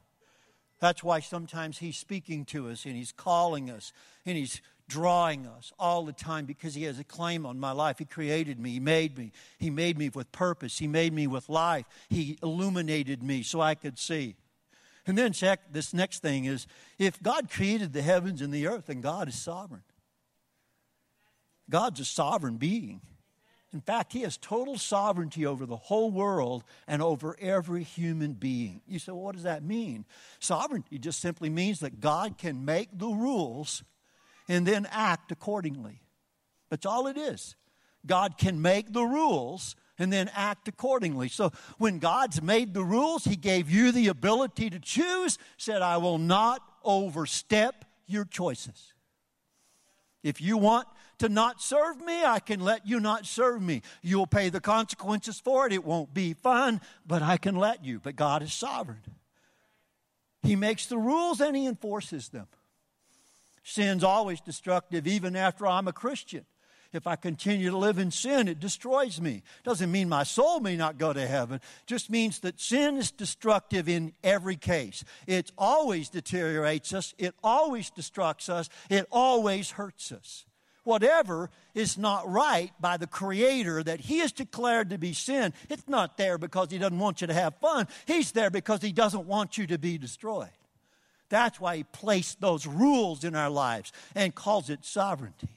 That's 0.81 1.05
why 1.05 1.21
sometimes 1.21 1.79
He's 1.79 1.99
speaking 1.99 2.45
to 2.47 2.69
us 2.69 2.85
and 2.85 2.97
He's 2.97 3.12
calling 3.12 3.71
us 3.71 3.93
and 4.27 4.37
He's 4.37 4.61
drawing 4.88 5.47
us 5.47 5.73
all 5.79 6.05
the 6.05 6.12
time 6.12 6.45
because 6.45 6.75
He 6.75 6.85
has 6.85 6.99
a 6.99 7.05
claim 7.05 7.47
on 7.47 7.59
my 7.59 7.73
life. 7.73 7.99
He 7.99 8.05
created 8.05 8.59
me, 8.59 8.73
He 8.73 8.81
made 8.81 9.16
me, 9.16 9.33
He 9.59 9.71
made 9.71 9.99
me 9.99 10.09
with 10.09 10.31
purpose, 10.33 10.79
He 10.79 10.87
made 10.87 11.12
me 11.12 11.27
with 11.27 11.49
life, 11.49 11.87
He 12.09 12.38
illuminated 12.42 13.23
me 13.23 13.42
so 13.42 13.61
I 13.61 13.75
could 13.75 13.99
see. 13.99 14.37
And 15.07 15.18
then 15.18 15.33
check 15.33 15.73
this 15.73 15.92
next 15.92 16.21
thing 16.21 16.45
is 16.45 16.66
if 16.99 17.21
God 17.23 17.51
created 17.51 17.92
the 17.92 18.03
heavens 18.03 18.40
and 18.40 18.53
the 18.53 18.68
earth, 18.68 18.87
then 18.87 19.01
God 19.01 19.29
is 19.29 19.35
sovereign. 19.35 19.83
God's 21.68 22.01
a 22.01 22.05
sovereign 22.05 22.57
being. 22.57 23.01
In 23.73 23.81
fact, 23.81 24.12
he 24.12 24.21
has 24.21 24.37
total 24.37 24.77
sovereignty 24.77 25.47
over 25.47 25.64
the 25.64 25.77
whole 25.77 26.11
world 26.11 26.62
and 26.87 27.01
over 27.01 27.37
every 27.40 27.83
human 27.83 28.35
being. 28.35 28.83
You 28.87 28.99
say, 28.99 29.12
well, 29.12 29.23
what 29.23 29.35
does 29.35 29.45
that 29.45 29.64
mean? 29.64 30.05
Sovereignty 30.40 30.99
just 30.99 31.21
simply 31.21 31.49
means 31.49 31.81
that 31.81 31.99
God 31.99 32.37
can 32.37 32.66
make 32.66 32.90
the 32.92 33.09
rules 33.09 33.83
and 34.53 34.67
then 34.67 34.87
act 34.91 35.33
accordingly. 35.33 36.03
That's 36.69 36.85
all 36.85 37.07
it 37.07 37.17
is. 37.17 37.57
God 38.05 38.37
can 38.37 38.61
make 38.61 38.93
the 38.93 39.05
rules 39.05 39.77
and 39.99 40.12
then 40.12 40.31
act 40.35 40.69
accordingly. 40.69 41.29
So 41.29 41.53
when 41.79 41.99
God's 41.99 42.43
made 42.43 42.75
the 42.75 42.85
rules, 42.85 43.25
He 43.25 43.37
gave 43.37 43.71
you 43.71 43.93
the 43.93 44.09
ability 44.09 44.69
to 44.71 44.79
choose, 44.79 45.38
said, 45.57 45.81
I 45.81 45.97
will 45.97 46.19
not 46.19 46.61
overstep 46.85 47.87
your 48.07 48.27
choices. 48.27 48.93
If 50.23 50.41
you 50.41 50.59
want 50.59 50.87
to 51.19 51.29
not 51.31 51.62
serve 51.62 52.01
me, 52.01 52.23
I 52.23 52.38
can 52.38 52.61
let 52.61 52.87
you 52.87 53.01
not 53.01 53.25
serve 53.25 53.62
me. 53.62 53.81
You'll 54.03 54.27
pay 54.27 54.51
the 54.51 54.61
consequences 54.61 55.41
for 55.41 55.67
it. 55.67 55.73
It 55.73 55.85
won't 55.85 56.12
be 56.12 56.35
fun, 56.35 56.81
but 57.07 57.23
I 57.23 57.38
can 57.38 57.57
let 57.57 57.85
you. 57.85 58.01
But 58.01 58.17
God 58.17 58.43
is 58.43 58.53
sovereign. 58.53 59.03
He 60.43 60.57
makes 60.57 60.87
the 60.87 60.99
rules 60.99 61.41
and 61.41 61.57
He 61.57 61.67
enforces 61.67 62.29
them. 62.29 62.49
Sin's 63.62 64.05
always 64.05 64.40
destructive, 64.40 65.07
even 65.07 65.37
after 65.37 65.66
I'm 65.66 65.88
a 65.88 65.92
Christian. 65.92 66.44
If 66.92 67.07
I 67.07 67.16
continue 67.16 67.70
to 67.70 67.79
live 67.79 67.98
in 67.98 68.11
sin, 68.11 68.48
it 68.48 68.61
destroys 68.61 69.18
me. 69.18 69.42
Doesn't 69.64 69.90
mean 69.90 70.11
my 70.11 70.25
soul 70.25 70.61
may 70.61 70.77
not 70.77 70.98
go 70.98 71.12
to 71.12 71.27
heaven. 71.27 71.61
Just 71.87 72.11
means 72.11 72.40
that 72.40 72.61
sin 72.61 72.98
is 72.98 73.11
destructive 73.11 73.88
in 73.88 74.12
every 74.22 74.57
case. 74.57 75.03
It 75.27 75.53
always 75.57 76.11
deteriorates 76.11 76.92
us. 76.92 77.14
It 77.16 77.35
always 77.42 77.90
destructs 77.90 78.51
us. 78.51 78.68
It 78.90 79.07
always 79.11 79.70
hurts 79.70 80.12
us 80.12 80.44
whatever 80.85 81.51
is 81.75 81.96
not 81.96 82.29
right 82.29 82.72
by 82.81 82.96
the 82.96 83.07
Creator 83.07 83.83
that 83.85 84.01
He 84.01 84.18
has 84.18 84.33
declared 84.33 84.90
to 84.90 84.98
be 84.98 85.12
sin, 85.12 85.53
it's 85.68 85.88
not 85.88 86.16
there 86.16 86.38
because 86.38 86.70
He 86.70 86.79
doesn't 86.79 86.98
want 86.98 87.20
you 87.20 87.27
to 87.27 87.35
have 87.35 87.55
fun. 87.57 87.88
He's 88.07 88.33
there 88.33 88.51
because 88.51 88.83
He 88.83 88.92
doesn't 88.92 89.27
want 89.27 89.59
you 89.59 89.66
to 89.68 89.79
be 89.79 89.98
destroyed. 89.98 90.51
That's 91.33 91.59
why 91.59 91.79
He 91.79 91.85
placed 91.85 92.42
those 92.42 92.66
rules 92.66 93.25
in 93.25 93.35
our 93.35 93.49
lives 93.49 93.90
and 94.14 94.35
calls 94.35 94.68
it 94.68 94.85
sovereignty. 94.85 95.49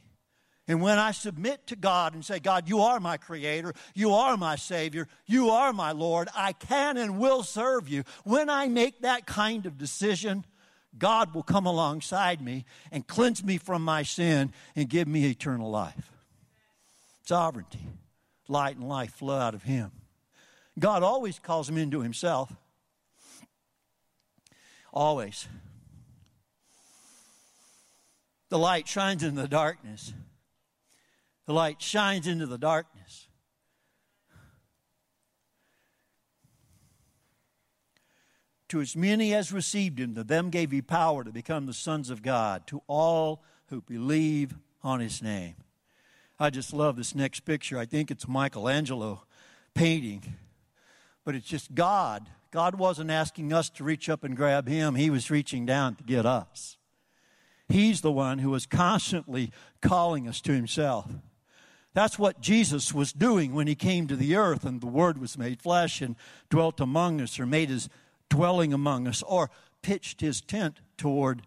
And 0.70 0.82
when 0.82 0.98
I 0.98 1.12
submit 1.12 1.68
to 1.68 1.76
God 1.76 2.14
and 2.14 2.24
say, 2.24 2.40
God, 2.40 2.70
you 2.70 2.80
are 2.80 3.02
my 3.02 3.18
creator, 3.18 3.74
you 3.94 4.14
are 4.14 4.38
my 4.38 4.56
savior, 4.56 5.10
you 5.26 5.50
are 5.50 5.74
my 5.74 5.92
Lord, 5.92 6.30
I 6.34 6.54
can 6.54 6.96
and 6.96 7.20
will 7.20 7.44
serve 7.44 7.90
you. 7.90 8.06
When 8.24 8.50
I 8.50 8.70
make 8.70 9.02
that 9.02 9.26
kind 9.28 9.66
of 9.66 9.78
decision, 9.78 10.46
God 10.98 11.36
will 11.36 11.44
come 11.44 11.66
alongside 11.66 12.40
me 12.40 12.64
and 12.90 13.06
cleanse 13.06 13.44
me 13.44 13.58
from 13.58 13.82
my 13.82 14.04
sin 14.04 14.54
and 14.78 14.88
give 14.88 15.10
me 15.10 15.26
eternal 15.26 15.70
life. 15.70 16.10
Sovereignty, 17.26 17.86
light 18.48 18.78
and 18.78 18.88
life 18.88 19.14
flow 19.16 19.38
out 19.38 19.56
of 19.56 19.64
Him. 19.64 19.92
God 20.80 21.04
always 21.04 21.38
calls 21.38 21.68
him 21.68 21.78
into 21.78 22.00
Himself. 22.00 22.56
Always. 24.94 25.50
The 28.50 28.60
light 28.60 28.88
shines 28.88 29.24
in 29.24 29.36
the 29.36 29.48
darkness. 29.48 30.14
The 31.46 31.54
light 31.54 31.82
shines 31.82 32.28
into 32.28 32.46
the 32.46 32.58
darkness. 32.58 33.28
To 38.70 38.82
as 38.82 38.96
many 38.96 39.34
as 39.34 39.52
received 39.52 40.00
him, 40.00 40.16
to 40.16 40.24
them 40.24 40.50
gave 40.50 40.72
he 40.72 40.82
power 40.82 41.24
to 41.24 41.32
become 41.32 41.66
the 41.66 41.74
sons 41.74 42.10
of 42.10 42.24
God, 42.24 42.66
to 42.68 42.82
all 42.88 43.44
who 43.68 43.82
believe 43.82 44.56
on 44.84 45.00
his 45.00 45.22
name. 45.22 45.56
I 46.40 46.50
just 46.50 46.74
love 46.74 46.96
this 46.96 47.16
next 47.16 47.42
picture. 47.42 47.78
I 47.78 47.86
think 47.86 48.12
it's 48.12 48.28
Michelangelo 48.28 49.24
painting, 49.74 50.36
but 51.24 51.36
it's 51.36 51.48
just 51.48 51.76
God. 51.76 52.28
God 52.52 52.76
wasn't 52.76 53.12
asking 53.12 53.54
us 53.54 53.70
to 53.72 53.84
reach 53.84 54.10
up 54.10 54.24
and 54.24 54.36
grab 54.36 54.68
him, 54.68 54.96
he 54.96 55.10
was 55.10 55.30
reaching 55.30 55.66
down 55.66 55.96
to 55.96 56.04
get 56.04 56.26
us. 56.26 56.78
He's 57.68 58.02
the 58.02 58.12
one 58.12 58.40
who 58.40 58.54
is 58.54 58.66
constantly 58.66 59.52
calling 59.82 60.28
us 60.28 60.42
to 60.42 60.54
himself. 60.54 61.08
That's 61.94 62.20
what 62.20 62.42
Jesus 62.42 62.94
was 62.94 63.14
doing 63.14 63.54
when 63.54 63.68
he 63.68 63.76
came 63.76 64.08
to 64.08 64.16
the 64.16 64.36
earth 64.36 64.66
and 64.66 64.82
the 64.82 64.88
Word 64.88 65.18
was 65.18 65.38
made 65.38 65.62
flesh 65.62 66.02
and 66.02 66.16
dwelt 66.50 66.80
among 66.80 67.22
us 67.22 67.40
or 67.40 67.46
made 67.46 67.70
his 67.70 67.90
dwelling 68.30 68.74
among 68.74 69.08
us 69.08 69.24
or 69.24 69.50
pitched 69.82 70.20
his 70.22 70.42
tent 70.42 70.82
toward 70.98 71.44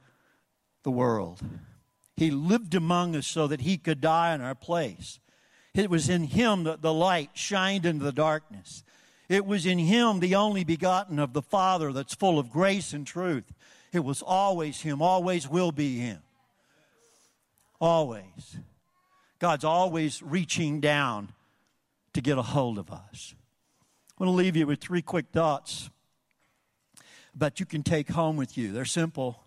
the 0.85 0.91
world. 0.91 1.41
He 2.17 2.31
lived 2.31 2.75
among 2.75 3.15
us 3.15 3.27
so 3.27 3.47
that 3.47 3.61
he 3.61 3.77
could 3.77 4.01
die 4.01 4.35
in 4.35 4.41
our 4.41 4.55
place. 4.55 5.21
It 5.75 5.91
was 5.91 6.09
in 6.09 6.25
him 6.25 6.65
that 6.65 6.83
the 6.83 6.95
light 6.95 7.31
shined 7.35 7.85
into 7.85 8.05
the 8.05 8.13
darkness. 8.13 8.83
It 9.29 9.45
was 9.45 9.67
in 9.67 9.79
him, 9.79 10.21
the 10.21 10.35
only 10.35 10.65
begotten 10.65 11.19
of 11.19 11.35
the 11.35 11.43
Father, 11.43 11.93
that's 11.93 12.15
full 12.15 12.39
of 12.39 12.51
grace 12.51 12.95
and 12.95 13.07
truth. 13.07 13.53
It 13.93 14.01
was 14.01 14.23
always 14.23 14.81
him, 14.81 15.01
always 15.03 15.49
will 15.49 15.73
be 15.73 15.99
him. 15.99 16.19
Always. 17.81 18.57
God's 19.39 19.65
always 19.65 20.23
reaching 20.23 20.81
down 20.81 21.33
to 22.13 22.21
get 22.21 22.39
a 22.39 22.43
hold 22.43 22.79
of 22.79 22.91
us. 22.91 23.35
I 24.19 24.25
want 24.25 24.33
to 24.33 24.37
leave 24.37 24.57
you 24.57 24.67
with 24.67 24.81
three 24.81 25.03
quick 25.03 25.27
thoughts 25.33 25.91
but 27.39 27.61
you 27.61 27.67
can 27.67 27.83
take 27.83 28.11
home 28.11 28.37
with 28.37 28.59
you. 28.59 28.73
They're 28.73 28.85
simple. 28.85 29.45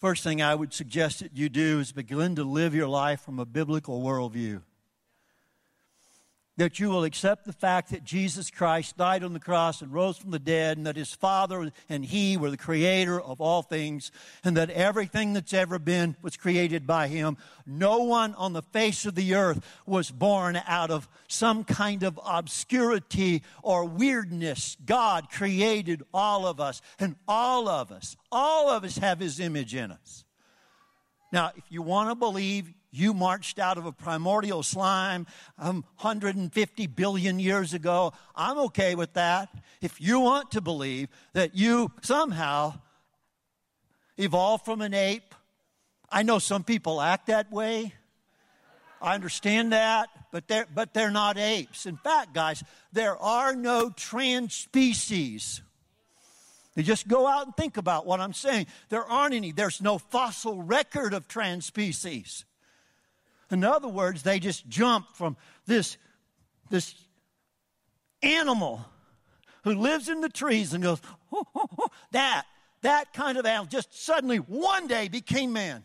First 0.00 0.24
thing 0.24 0.42
I 0.42 0.54
would 0.54 0.74
suggest 0.74 1.20
that 1.20 1.36
you 1.36 1.48
do 1.48 1.78
is 1.78 1.92
begin 1.92 2.34
to 2.34 2.44
live 2.44 2.74
your 2.74 2.88
life 2.88 3.20
from 3.20 3.38
a 3.38 3.46
biblical 3.46 4.02
worldview 4.02 4.62
that 6.56 6.80
you 6.80 6.88
will 6.88 7.04
accept 7.04 7.44
the 7.44 7.52
fact 7.52 7.90
that 7.90 8.02
Jesus 8.02 8.50
Christ 8.50 8.96
died 8.96 9.22
on 9.22 9.34
the 9.34 9.40
cross 9.40 9.82
and 9.82 9.92
rose 9.92 10.16
from 10.16 10.30
the 10.30 10.38
dead, 10.38 10.78
and 10.78 10.86
that 10.86 10.96
his 10.96 11.12
Father 11.12 11.70
and 11.88 12.04
he 12.04 12.36
were 12.36 12.50
the 12.50 12.56
creator 12.56 13.20
of 13.20 13.40
all 13.40 13.62
things, 13.62 14.10
and 14.42 14.56
that 14.56 14.70
everything 14.70 15.34
that's 15.34 15.52
ever 15.52 15.78
been 15.78 16.16
was 16.22 16.36
created 16.36 16.86
by 16.86 17.08
him. 17.08 17.36
No 17.66 18.04
one 18.04 18.34
on 18.36 18.54
the 18.54 18.62
face 18.62 19.04
of 19.04 19.14
the 19.14 19.34
earth 19.34 19.60
was 19.84 20.10
born 20.10 20.58
out 20.66 20.90
of 20.90 21.08
some 21.28 21.62
kind 21.62 22.02
of 22.02 22.18
obscurity 22.24 23.42
or 23.62 23.84
weirdness. 23.84 24.76
God 24.86 25.30
created 25.30 26.02
all 26.14 26.46
of 26.46 26.58
us, 26.58 26.80
and 26.98 27.16
all 27.28 27.68
of 27.68 27.92
us, 27.92 28.16
all 28.32 28.70
of 28.70 28.82
us 28.82 28.96
have 28.98 29.20
his 29.20 29.40
image 29.40 29.74
in 29.74 29.92
us. 29.92 30.24
Now, 31.32 31.50
if 31.54 31.64
you 31.68 31.82
want 31.82 32.08
to 32.08 32.14
believe 32.14 32.72
you 32.96 33.14
marched 33.14 33.58
out 33.58 33.78
of 33.78 33.86
a 33.86 33.92
primordial 33.92 34.62
slime 34.62 35.26
um, 35.58 35.84
150 36.00 36.86
billion 36.88 37.38
years 37.38 37.74
ago, 37.74 38.12
I'm 38.34 38.58
okay 38.58 38.94
with 38.94 39.12
that. 39.14 39.48
If 39.80 40.00
you 40.00 40.20
want 40.20 40.52
to 40.52 40.60
believe 40.60 41.08
that 41.32 41.54
you 41.54 41.92
somehow 42.02 42.74
evolved 44.16 44.64
from 44.64 44.80
an 44.80 44.94
ape, 44.94 45.34
I 46.10 46.22
know 46.22 46.38
some 46.38 46.64
people 46.64 47.00
act 47.00 47.26
that 47.26 47.50
way. 47.52 47.92
I 49.02 49.14
understand 49.14 49.72
that, 49.72 50.08
but 50.32 50.48
they're, 50.48 50.66
but 50.74 50.94
they're 50.94 51.10
not 51.10 51.36
apes. 51.38 51.86
In 51.86 51.96
fact, 51.96 52.32
guys, 52.32 52.64
there 52.92 53.16
are 53.16 53.54
no 53.54 53.90
trans 53.90 54.54
species. 54.54 55.60
You 56.74 56.82
just 56.82 57.08
go 57.08 57.26
out 57.26 57.46
and 57.46 57.56
think 57.56 57.76
about 57.76 58.06
what 58.06 58.20
I'm 58.20 58.32
saying. 58.34 58.66
There 58.88 59.04
aren't 59.04 59.34
any. 59.34 59.52
There's 59.52 59.80
no 59.80 59.98
fossil 59.98 60.62
record 60.62 61.14
of 61.14 61.26
trans 61.26 61.66
species. 61.66 62.44
In 63.50 63.64
other 63.64 63.88
words, 63.88 64.22
they 64.22 64.38
just 64.38 64.68
jump 64.68 65.14
from 65.14 65.36
this, 65.66 65.96
this 66.70 66.94
animal 68.22 68.84
who 69.62 69.74
lives 69.74 70.08
in 70.08 70.20
the 70.20 70.28
trees 70.28 70.74
and 70.74 70.82
goes, 70.82 71.00
oh, 71.32 71.44
oh, 71.54 71.66
oh. 71.78 71.88
that, 72.12 72.44
that 72.82 73.12
kind 73.12 73.38
of 73.38 73.46
animal 73.46 73.66
just 73.66 74.04
suddenly 74.04 74.38
one 74.38 74.86
day 74.86 75.08
became 75.08 75.52
man. 75.52 75.84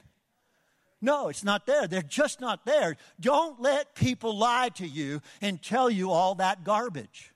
No, 1.02 1.30
it's 1.30 1.44
not 1.44 1.66
there. 1.66 1.88
They're 1.88 2.04
just 2.04 2.40
not 2.42 2.64
there. 2.66 2.96
Don't 3.20 3.60
let 3.60 3.96
people 3.96 4.38
lie 4.38 4.70
to 4.76 4.88
you 4.88 5.22
and 5.42 5.62
tell 5.62 5.90
you 5.90 6.12
all 6.12 6.36
that 6.36 6.64
garbage. 6.64 7.31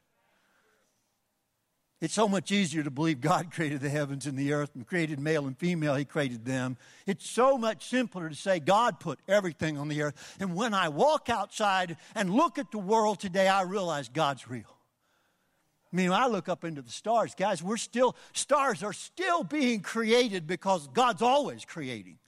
It's 2.05 2.13
so 2.13 2.27
much 2.27 2.51
easier 2.51 2.83
to 2.83 2.91
believe 2.91 3.19
God 3.19 3.51
created 3.51 3.81
the 3.81 3.89
heavens 3.89 4.27
and 4.27 4.37
the 4.37 4.53
earth 4.53 4.75
and 4.75 4.85
created 4.85 5.19
male 5.19 5.47
and 5.47 5.57
female, 5.57 5.95
He 5.95 6.05
created 6.05 6.45
them. 6.45 6.77
It's 7.07 7.27
so 7.27 7.57
much 7.57 7.89
simpler 7.89 8.29
to 8.29 8.35
say 8.35 8.59
God 8.59 8.99
put 8.99 9.17
everything 9.27 9.79
on 9.79 9.87
the 9.87 10.03
earth. 10.03 10.35
And 10.39 10.55
when 10.55 10.75
I 10.75 10.89
walk 10.89 11.29
outside 11.29 11.97
and 12.13 12.29
look 12.29 12.59
at 12.59 12.69
the 12.69 12.77
world 12.77 13.19
today, 13.19 13.47
I 13.47 13.63
realize 13.63 14.07
God's 14.07 14.47
real. 14.47 14.77
I 15.91 15.95
mean, 15.95 16.11
I 16.11 16.27
look 16.27 16.47
up 16.47 16.63
into 16.63 16.83
the 16.83 16.91
stars, 16.91 17.33
guys, 17.33 17.63
we're 17.63 17.75
still, 17.75 18.15
stars 18.33 18.83
are 18.83 18.93
still 18.93 19.43
being 19.43 19.79
created 19.79 20.45
because 20.45 20.87
God's 20.89 21.23
always 21.23 21.65
creating. 21.65 22.19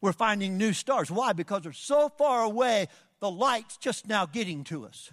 We're 0.00 0.12
finding 0.12 0.58
new 0.58 0.72
stars. 0.72 1.12
Why? 1.12 1.32
Because 1.32 1.62
they're 1.62 1.72
so 1.72 2.08
far 2.08 2.42
away, 2.42 2.88
the 3.20 3.30
light's 3.30 3.76
just 3.76 4.08
now 4.08 4.26
getting 4.26 4.64
to 4.64 4.84
us. 4.84 5.12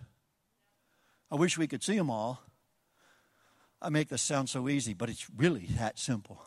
I 1.32 1.36
wish 1.36 1.58
we 1.58 1.68
could 1.68 1.82
see 1.82 1.96
them 1.96 2.10
all. 2.10 2.42
I 3.82 3.90
make 3.90 4.10
this 4.10 4.22
sound 4.22 4.50
so 4.50 4.68
easy, 4.68 4.94
but 4.94 5.10
it's 5.10 5.28
really 5.36 5.68
that 5.78 5.98
simple. 5.98 6.44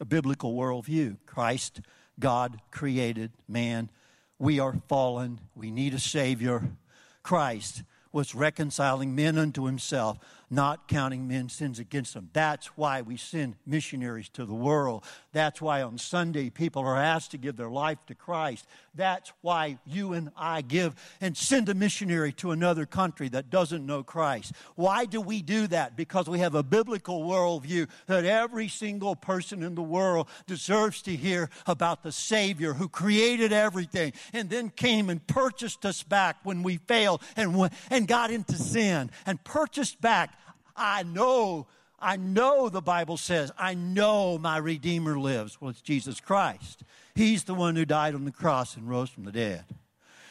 A 0.00 0.04
biblical 0.04 0.54
worldview 0.54 1.18
Christ, 1.26 1.80
God 2.18 2.60
created 2.70 3.32
man. 3.48 3.90
We 4.38 4.60
are 4.60 4.76
fallen. 4.88 5.40
We 5.54 5.70
need 5.70 5.94
a 5.94 5.98
Savior. 5.98 6.70
Christ 7.22 7.82
was 8.12 8.34
reconciling 8.34 9.14
men 9.14 9.36
unto 9.36 9.66
himself 9.66 10.18
not 10.50 10.88
counting 10.88 11.28
men's 11.28 11.52
sins 11.52 11.78
against 11.78 12.14
them. 12.14 12.28
That's 12.32 12.76
why 12.76 13.02
we 13.02 13.16
send 13.16 13.54
missionaries 13.64 14.28
to 14.30 14.44
the 14.44 14.54
world. 14.54 15.04
That's 15.32 15.62
why 15.62 15.82
on 15.82 15.96
Sunday 15.96 16.50
people 16.50 16.82
are 16.82 16.96
asked 16.96 17.30
to 17.30 17.38
give 17.38 17.56
their 17.56 17.70
life 17.70 17.98
to 18.06 18.16
Christ. 18.16 18.66
That's 18.94 19.32
why 19.40 19.78
you 19.86 20.12
and 20.14 20.30
I 20.36 20.62
give 20.62 20.94
and 21.20 21.36
send 21.36 21.68
a 21.68 21.74
missionary 21.74 22.32
to 22.34 22.50
another 22.50 22.86
country 22.86 23.28
that 23.28 23.50
doesn't 23.50 23.86
know 23.86 24.02
Christ. 24.02 24.52
Why 24.74 25.04
do 25.04 25.20
we 25.20 25.42
do 25.42 25.66
that? 25.68 25.96
Because 25.96 26.28
we 26.28 26.40
have 26.40 26.54
a 26.54 26.62
biblical 26.62 27.22
worldview 27.22 27.88
that 28.06 28.24
every 28.24 28.68
single 28.68 29.14
person 29.14 29.62
in 29.62 29.74
the 29.74 29.82
world 29.82 30.28
deserves 30.46 31.02
to 31.02 31.14
hear 31.14 31.50
about 31.66 32.02
the 32.02 32.12
Savior 32.12 32.74
who 32.74 32.88
created 32.88 33.52
everything 33.52 34.12
and 34.32 34.50
then 34.50 34.70
came 34.70 35.08
and 35.08 35.24
purchased 35.26 35.86
us 35.86 36.02
back 36.02 36.38
when 36.42 36.62
we 36.62 36.78
failed 36.78 37.22
and, 37.36 37.70
and 37.90 38.08
got 38.08 38.30
into 38.30 38.54
sin 38.54 39.10
and 39.26 39.42
purchased 39.44 40.00
back 40.00 40.36
I 40.80 41.02
know, 41.02 41.66
I 41.98 42.16
know 42.16 42.70
the 42.70 42.80
Bible 42.80 43.18
says, 43.18 43.52
I 43.58 43.74
know 43.74 44.38
my 44.38 44.56
Redeemer 44.56 45.18
lives. 45.18 45.60
Well, 45.60 45.70
it's 45.70 45.82
Jesus 45.82 46.20
Christ. 46.20 46.84
He's 47.14 47.44
the 47.44 47.54
one 47.54 47.76
who 47.76 47.84
died 47.84 48.14
on 48.14 48.24
the 48.24 48.32
cross 48.32 48.76
and 48.76 48.88
rose 48.88 49.10
from 49.10 49.24
the 49.24 49.32
dead. 49.32 49.64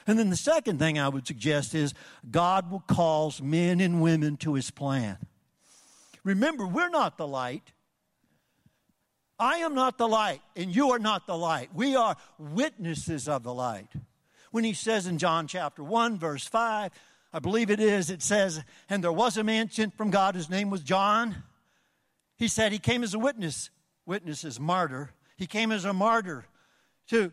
And 0.08 0.18
then 0.18 0.30
the 0.30 0.36
second 0.36 0.80
thing 0.80 0.98
I 0.98 1.08
would 1.08 1.28
suggest 1.28 1.76
is 1.76 1.94
God 2.30 2.72
will 2.72 2.84
cause 2.88 3.42
men 3.42 3.80
and 3.80 4.02
women 4.02 4.38
to 4.38 4.56
his 4.56 4.72
plan. 4.72 5.18
Remember, 6.24 6.66
we're 6.66 6.90
not 6.90 7.18
the 7.18 7.28
light. 7.28 7.74
I 9.38 9.58
am 9.58 9.74
not 9.74 9.98
the 9.98 10.08
light, 10.08 10.42
and 10.56 10.76
you 10.76 10.92
are 10.92 11.00
not 11.00 11.28
the 11.28 11.38
light. 11.38 11.70
We 11.74 11.96
are 11.96 12.18
witnesses 12.38 13.28
of 13.28 13.44
the 13.44 13.54
light. 13.54 13.90
When 14.52 14.64
he 14.64 14.74
says 14.74 15.06
in 15.06 15.18
John 15.18 15.48
chapter 15.48 15.84
1, 15.84 16.18
verse 16.18 16.46
5, 16.46 16.92
I 17.32 17.40
believe 17.40 17.70
it 17.70 17.80
is, 17.80 18.10
it 18.10 18.24
says, 18.24 18.64
and 18.90 19.04
there 19.04 19.14
was 19.14 19.38
a 19.38 19.44
man 19.44 19.70
sent 19.70 19.96
from 19.96 20.10
God, 20.10 20.36
his 20.36 20.50
name 20.50 20.70
was 20.70 20.82
John. 20.82 21.44
He 22.36 22.48
said 22.48 22.72
he 22.72 22.80
came 22.80 23.04
as 23.04 23.14
a 23.14 23.20
witness, 23.20 23.70
witness 24.06 24.44
is 24.44 24.60
martyr. 24.60 25.12
He 25.38 25.46
came 25.46 25.72
as 25.72 25.86
a 25.86 25.94
martyr 25.94 26.46
to, 27.10 27.32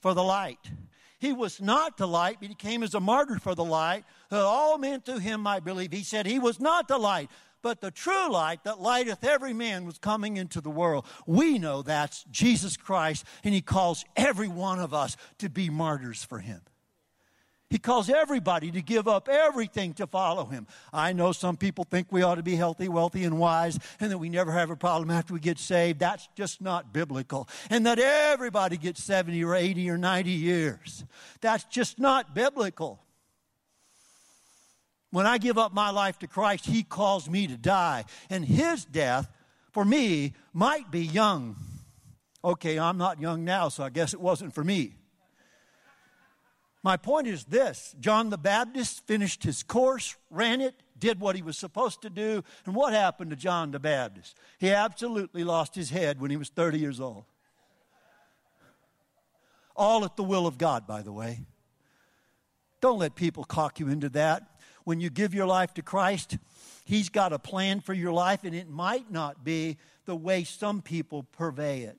for 0.00 0.14
the 0.14 0.22
light. 0.22 0.70
He 1.18 1.32
was 1.32 1.60
not 1.60 1.96
the 1.96 2.08
light, 2.08 2.38
but 2.40 2.48
he 2.48 2.54
came 2.54 2.82
as 2.82 2.94
a 2.94 3.00
martyr 3.00 3.38
for 3.38 3.54
the 3.54 3.64
light, 3.64 4.04
that 4.30 4.40
all 4.40 4.76
men 4.76 5.00
through 5.00 5.18
him 5.18 5.40
might 5.40 5.64
believe. 5.64 5.92
He 5.92 6.02
said 6.02 6.26
he 6.26 6.40
was 6.40 6.58
not 6.58 6.88
the 6.88 6.98
light, 6.98 7.30
but 7.62 7.80
the 7.80 7.92
true 7.92 8.30
light 8.30 8.64
that 8.64 8.80
lighteth 8.80 9.22
every 9.22 9.52
man 9.52 9.86
was 9.86 9.98
coming 9.98 10.36
into 10.36 10.60
the 10.60 10.70
world. 10.70 11.06
We 11.26 11.60
know 11.60 11.82
that's 11.82 12.24
Jesus 12.24 12.76
Christ, 12.76 13.24
and 13.44 13.54
he 13.54 13.60
calls 13.60 14.04
every 14.16 14.48
one 14.48 14.80
of 14.80 14.92
us 14.92 15.16
to 15.38 15.48
be 15.48 15.70
martyrs 15.70 16.24
for 16.24 16.40
him. 16.40 16.62
He 17.72 17.78
calls 17.78 18.10
everybody 18.10 18.70
to 18.70 18.82
give 18.82 19.08
up 19.08 19.30
everything 19.30 19.94
to 19.94 20.06
follow 20.06 20.44
him. 20.44 20.66
I 20.92 21.14
know 21.14 21.32
some 21.32 21.56
people 21.56 21.84
think 21.84 22.08
we 22.10 22.20
ought 22.20 22.34
to 22.34 22.42
be 22.42 22.54
healthy, 22.54 22.86
wealthy, 22.86 23.24
and 23.24 23.38
wise, 23.38 23.78
and 23.98 24.12
that 24.12 24.18
we 24.18 24.28
never 24.28 24.52
have 24.52 24.68
a 24.68 24.76
problem 24.76 25.10
after 25.10 25.32
we 25.32 25.40
get 25.40 25.58
saved. 25.58 25.98
That's 25.98 26.28
just 26.36 26.60
not 26.60 26.92
biblical. 26.92 27.48
And 27.70 27.86
that 27.86 27.98
everybody 27.98 28.76
gets 28.76 29.02
70 29.02 29.42
or 29.42 29.54
80 29.54 29.88
or 29.88 29.96
90 29.96 30.30
years. 30.30 31.02
That's 31.40 31.64
just 31.64 31.98
not 31.98 32.34
biblical. 32.34 33.02
When 35.10 35.24
I 35.24 35.38
give 35.38 35.56
up 35.56 35.72
my 35.72 35.88
life 35.88 36.18
to 36.18 36.26
Christ, 36.26 36.66
He 36.66 36.82
calls 36.82 37.30
me 37.30 37.46
to 37.46 37.56
die. 37.56 38.04
And 38.28 38.44
His 38.44 38.84
death, 38.84 39.28
for 39.70 39.86
me, 39.86 40.34
might 40.52 40.90
be 40.90 41.06
young. 41.06 41.56
Okay, 42.44 42.78
I'm 42.78 42.98
not 42.98 43.18
young 43.18 43.46
now, 43.46 43.70
so 43.70 43.82
I 43.82 43.88
guess 43.88 44.12
it 44.12 44.20
wasn't 44.20 44.52
for 44.52 44.62
me. 44.62 44.96
My 46.82 46.96
point 46.96 47.26
is 47.26 47.44
this 47.44 47.94
John 48.00 48.30
the 48.30 48.38
Baptist 48.38 49.06
finished 49.06 49.44
his 49.44 49.62
course, 49.62 50.16
ran 50.30 50.60
it, 50.60 50.74
did 50.98 51.20
what 51.20 51.36
he 51.36 51.42
was 51.42 51.56
supposed 51.56 52.02
to 52.02 52.10
do, 52.10 52.42
and 52.66 52.74
what 52.74 52.92
happened 52.92 53.30
to 53.30 53.36
John 53.36 53.70
the 53.70 53.78
Baptist? 53.78 54.36
He 54.58 54.70
absolutely 54.70 55.44
lost 55.44 55.74
his 55.74 55.90
head 55.90 56.20
when 56.20 56.30
he 56.30 56.36
was 56.36 56.48
30 56.48 56.78
years 56.78 57.00
old. 57.00 57.24
All 59.74 60.04
at 60.04 60.16
the 60.16 60.22
will 60.22 60.46
of 60.46 60.58
God, 60.58 60.86
by 60.86 61.02
the 61.02 61.12
way. 61.12 61.40
Don't 62.80 62.98
let 62.98 63.14
people 63.14 63.44
cock 63.44 63.80
you 63.80 63.88
into 63.88 64.08
that. 64.10 64.42
When 64.84 65.00
you 65.00 65.08
give 65.08 65.32
your 65.32 65.46
life 65.46 65.72
to 65.74 65.82
Christ, 65.82 66.36
He's 66.84 67.08
got 67.08 67.32
a 67.32 67.38
plan 67.38 67.80
for 67.80 67.94
your 67.94 68.12
life, 68.12 68.44
and 68.44 68.54
it 68.54 68.68
might 68.68 69.10
not 69.10 69.44
be 69.44 69.78
the 70.04 70.16
way 70.16 70.44
some 70.44 70.82
people 70.82 71.22
purvey 71.22 71.82
it. 71.82 71.96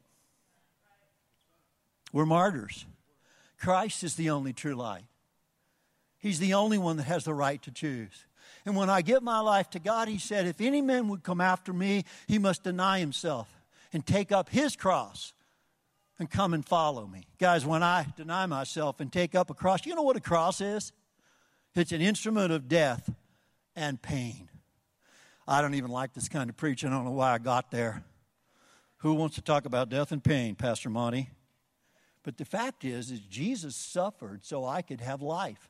We're 2.11 2.25
martyrs. 2.25 2.85
Christ 3.63 4.03
is 4.03 4.15
the 4.15 4.29
only 4.29 4.51
true 4.51 4.75
light. 4.75 5.05
He's 6.19 6.39
the 6.39 6.53
only 6.53 6.77
one 6.77 6.97
that 6.97 7.03
has 7.03 7.23
the 7.23 7.33
right 7.33 7.61
to 7.61 7.71
choose. 7.71 8.25
And 8.65 8.75
when 8.75 8.89
I 8.89 9.01
give 9.01 9.23
my 9.23 9.39
life 9.39 9.69
to 9.69 9.79
God, 9.79 10.09
He 10.09 10.17
said, 10.17 10.45
If 10.45 10.59
any 10.59 10.81
man 10.81 11.07
would 11.07 11.23
come 11.23 11.39
after 11.39 11.71
me, 11.71 12.03
he 12.27 12.37
must 12.39 12.63
deny 12.63 12.99
himself 12.99 13.47
and 13.93 14.05
take 14.05 14.33
up 14.33 14.49
his 14.49 14.75
cross 14.75 15.31
and 16.19 16.29
come 16.29 16.53
and 16.53 16.65
follow 16.65 17.07
me. 17.07 17.25
Guys, 17.39 17.65
when 17.65 17.83
I 17.83 18.07
deny 18.17 18.47
myself 18.47 18.99
and 18.99 19.11
take 19.11 19.33
up 19.33 19.49
a 19.49 19.53
cross, 19.53 19.85
you 19.85 19.95
know 19.95 20.01
what 20.01 20.17
a 20.17 20.21
cross 20.21 20.59
is? 20.59 20.91
It's 21.73 21.93
an 21.93 22.01
instrument 22.01 22.51
of 22.51 22.67
death 22.67 23.09
and 23.77 24.01
pain. 24.01 24.49
I 25.47 25.61
don't 25.61 25.75
even 25.75 25.89
like 25.89 26.13
this 26.13 26.27
kind 26.27 26.49
of 26.49 26.57
preaching. 26.57 26.89
I 26.89 26.93
don't 26.93 27.05
know 27.05 27.11
why 27.11 27.31
I 27.31 27.37
got 27.37 27.71
there. 27.71 28.03
Who 28.97 29.13
wants 29.13 29.35
to 29.35 29.41
talk 29.41 29.65
about 29.65 29.87
death 29.87 30.11
and 30.11 30.21
pain, 30.21 30.55
Pastor 30.55 30.89
Monty? 30.89 31.29
But 32.23 32.37
the 32.37 32.45
fact 32.45 32.85
is, 32.85 33.11
is 33.11 33.19
Jesus 33.19 33.75
suffered 33.75 34.45
so 34.45 34.65
I 34.65 34.81
could 34.81 35.01
have 35.01 35.21
life. 35.21 35.69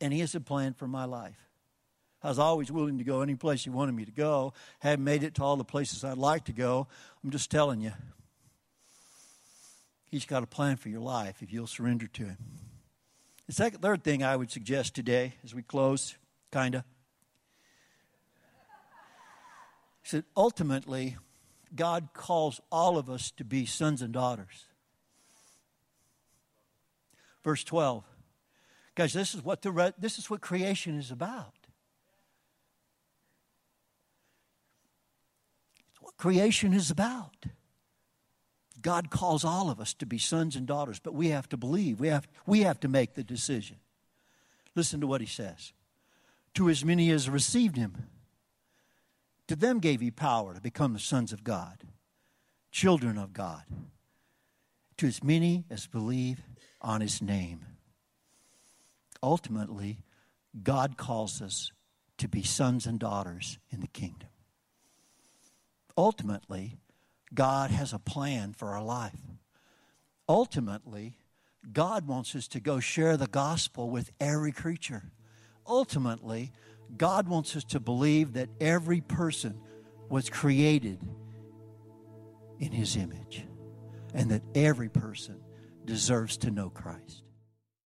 And 0.00 0.12
he 0.12 0.20
has 0.20 0.34
a 0.34 0.40
plan 0.40 0.74
for 0.74 0.86
my 0.86 1.04
life. 1.04 1.48
I 2.22 2.28
was 2.28 2.38
always 2.38 2.70
willing 2.70 2.98
to 2.98 3.04
go 3.04 3.20
any 3.20 3.34
place 3.34 3.64
he 3.64 3.70
wanted 3.70 3.94
me 3.94 4.04
to 4.04 4.12
go. 4.12 4.52
Haven't 4.80 5.04
made 5.04 5.22
it 5.22 5.34
to 5.34 5.44
all 5.44 5.56
the 5.56 5.64
places 5.64 6.04
I'd 6.04 6.18
like 6.18 6.44
to 6.44 6.52
go. 6.52 6.86
I'm 7.22 7.30
just 7.30 7.50
telling 7.50 7.80
you. 7.80 7.92
He's 10.10 10.24
got 10.24 10.42
a 10.42 10.46
plan 10.46 10.76
for 10.76 10.88
your 10.88 11.00
life 11.00 11.42
if 11.42 11.52
you'll 11.52 11.66
surrender 11.66 12.06
to 12.06 12.24
him. 12.24 12.38
The 13.46 13.52
second, 13.52 13.80
third 13.80 14.04
thing 14.04 14.22
I 14.22 14.36
would 14.36 14.50
suggest 14.50 14.94
today 14.94 15.34
as 15.44 15.54
we 15.54 15.62
close, 15.62 16.16
kind 16.50 16.76
of, 16.76 16.84
that 20.10 20.24
ultimately 20.36 21.16
God 21.74 22.08
calls 22.14 22.60
all 22.70 22.96
of 22.96 23.10
us 23.10 23.30
to 23.32 23.44
be 23.44 23.66
sons 23.66 24.00
and 24.02 24.12
daughters. 24.12 24.66
Verse 27.44 27.62
12. 27.62 28.02
Guys, 28.94 29.12
this 29.12 29.34
is 29.34 29.44
what 29.44 29.62
the 29.62 29.94
this 29.98 30.18
is 30.18 30.30
what 30.30 30.40
creation 30.40 30.98
is 30.98 31.10
about. 31.10 31.52
It's 35.90 36.00
what 36.00 36.16
creation 36.16 36.72
is 36.72 36.90
about. 36.90 37.46
God 38.80 39.10
calls 39.10 39.44
all 39.44 39.70
of 39.70 39.80
us 39.80 39.94
to 39.94 40.06
be 40.06 40.18
sons 40.18 40.56
and 40.56 40.66
daughters, 40.66 40.98
but 40.98 41.14
we 41.14 41.28
have 41.28 41.48
to 41.48 41.56
believe. 41.56 42.00
We 42.00 42.08
have, 42.08 42.28
we 42.46 42.60
have 42.60 42.78
to 42.80 42.88
make 42.88 43.14
the 43.14 43.24
decision. 43.24 43.78
Listen 44.74 45.00
to 45.00 45.06
what 45.06 45.22
he 45.22 45.26
says. 45.26 45.72
To 46.54 46.68
as 46.68 46.84
many 46.84 47.10
as 47.10 47.30
received 47.30 47.76
him, 47.76 48.08
to 49.48 49.56
them 49.56 49.78
gave 49.78 50.00
he 50.00 50.10
power 50.10 50.54
to 50.54 50.60
become 50.60 50.92
the 50.92 50.98
sons 50.98 51.32
of 51.32 51.44
God, 51.44 51.78
children 52.70 53.16
of 53.16 53.32
God. 53.32 53.62
To 54.98 55.06
as 55.06 55.24
many 55.24 55.64
as 55.70 55.86
believe 55.86 56.42
on 56.84 57.00
his 57.00 57.22
name. 57.22 57.64
Ultimately, 59.22 59.98
God 60.62 60.96
calls 60.98 61.40
us 61.40 61.72
to 62.18 62.28
be 62.28 62.42
sons 62.42 62.86
and 62.86 63.00
daughters 63.00 63.58
in 63.70 63.80
the 63.80 63.88
kingdom. 63.88 64.28
Ultimately, 65.96 66.76
God 67.32 67.70
has 67.70 67.92
a 67.92 67.98
plan 67.98 68.52
for 68.52 68.68
our 68.68 68.82
life. 68.82 69.18
Ultimately, 70.28 71.16
God 71.72 72.06
wants 72.06 72.36
us 72.36 72.46
to 72.48 72.60
go 72.60 72.80
share 72.80 73.16
the 73.16 73.26
gospel 73.26 73.88
with 73.88 74.12
every 74.20 74.52
creature. 74.52 75.04
Ultimately, 75.66 76.52
God 76.96 77.28
wants 77.28 77.56
us 77.56 77.64
to 77.64 77.80
believe 77.80 78.34
that 78.34 78.50
every 78.60 79.00
person 79.00 79.58
was 80.10 80.28
created 80.28 81.00
in 82.60 82.72
His 82.72 82.96
image 82.96 83.46
and 84.12 84.30
that 84.30 84.42
every 84.54 84.90
person 84.90 85.40
deserves 85.84 86.36
to 86.38 86.50
know 86.50 86.70
Christ. 86.70 87.23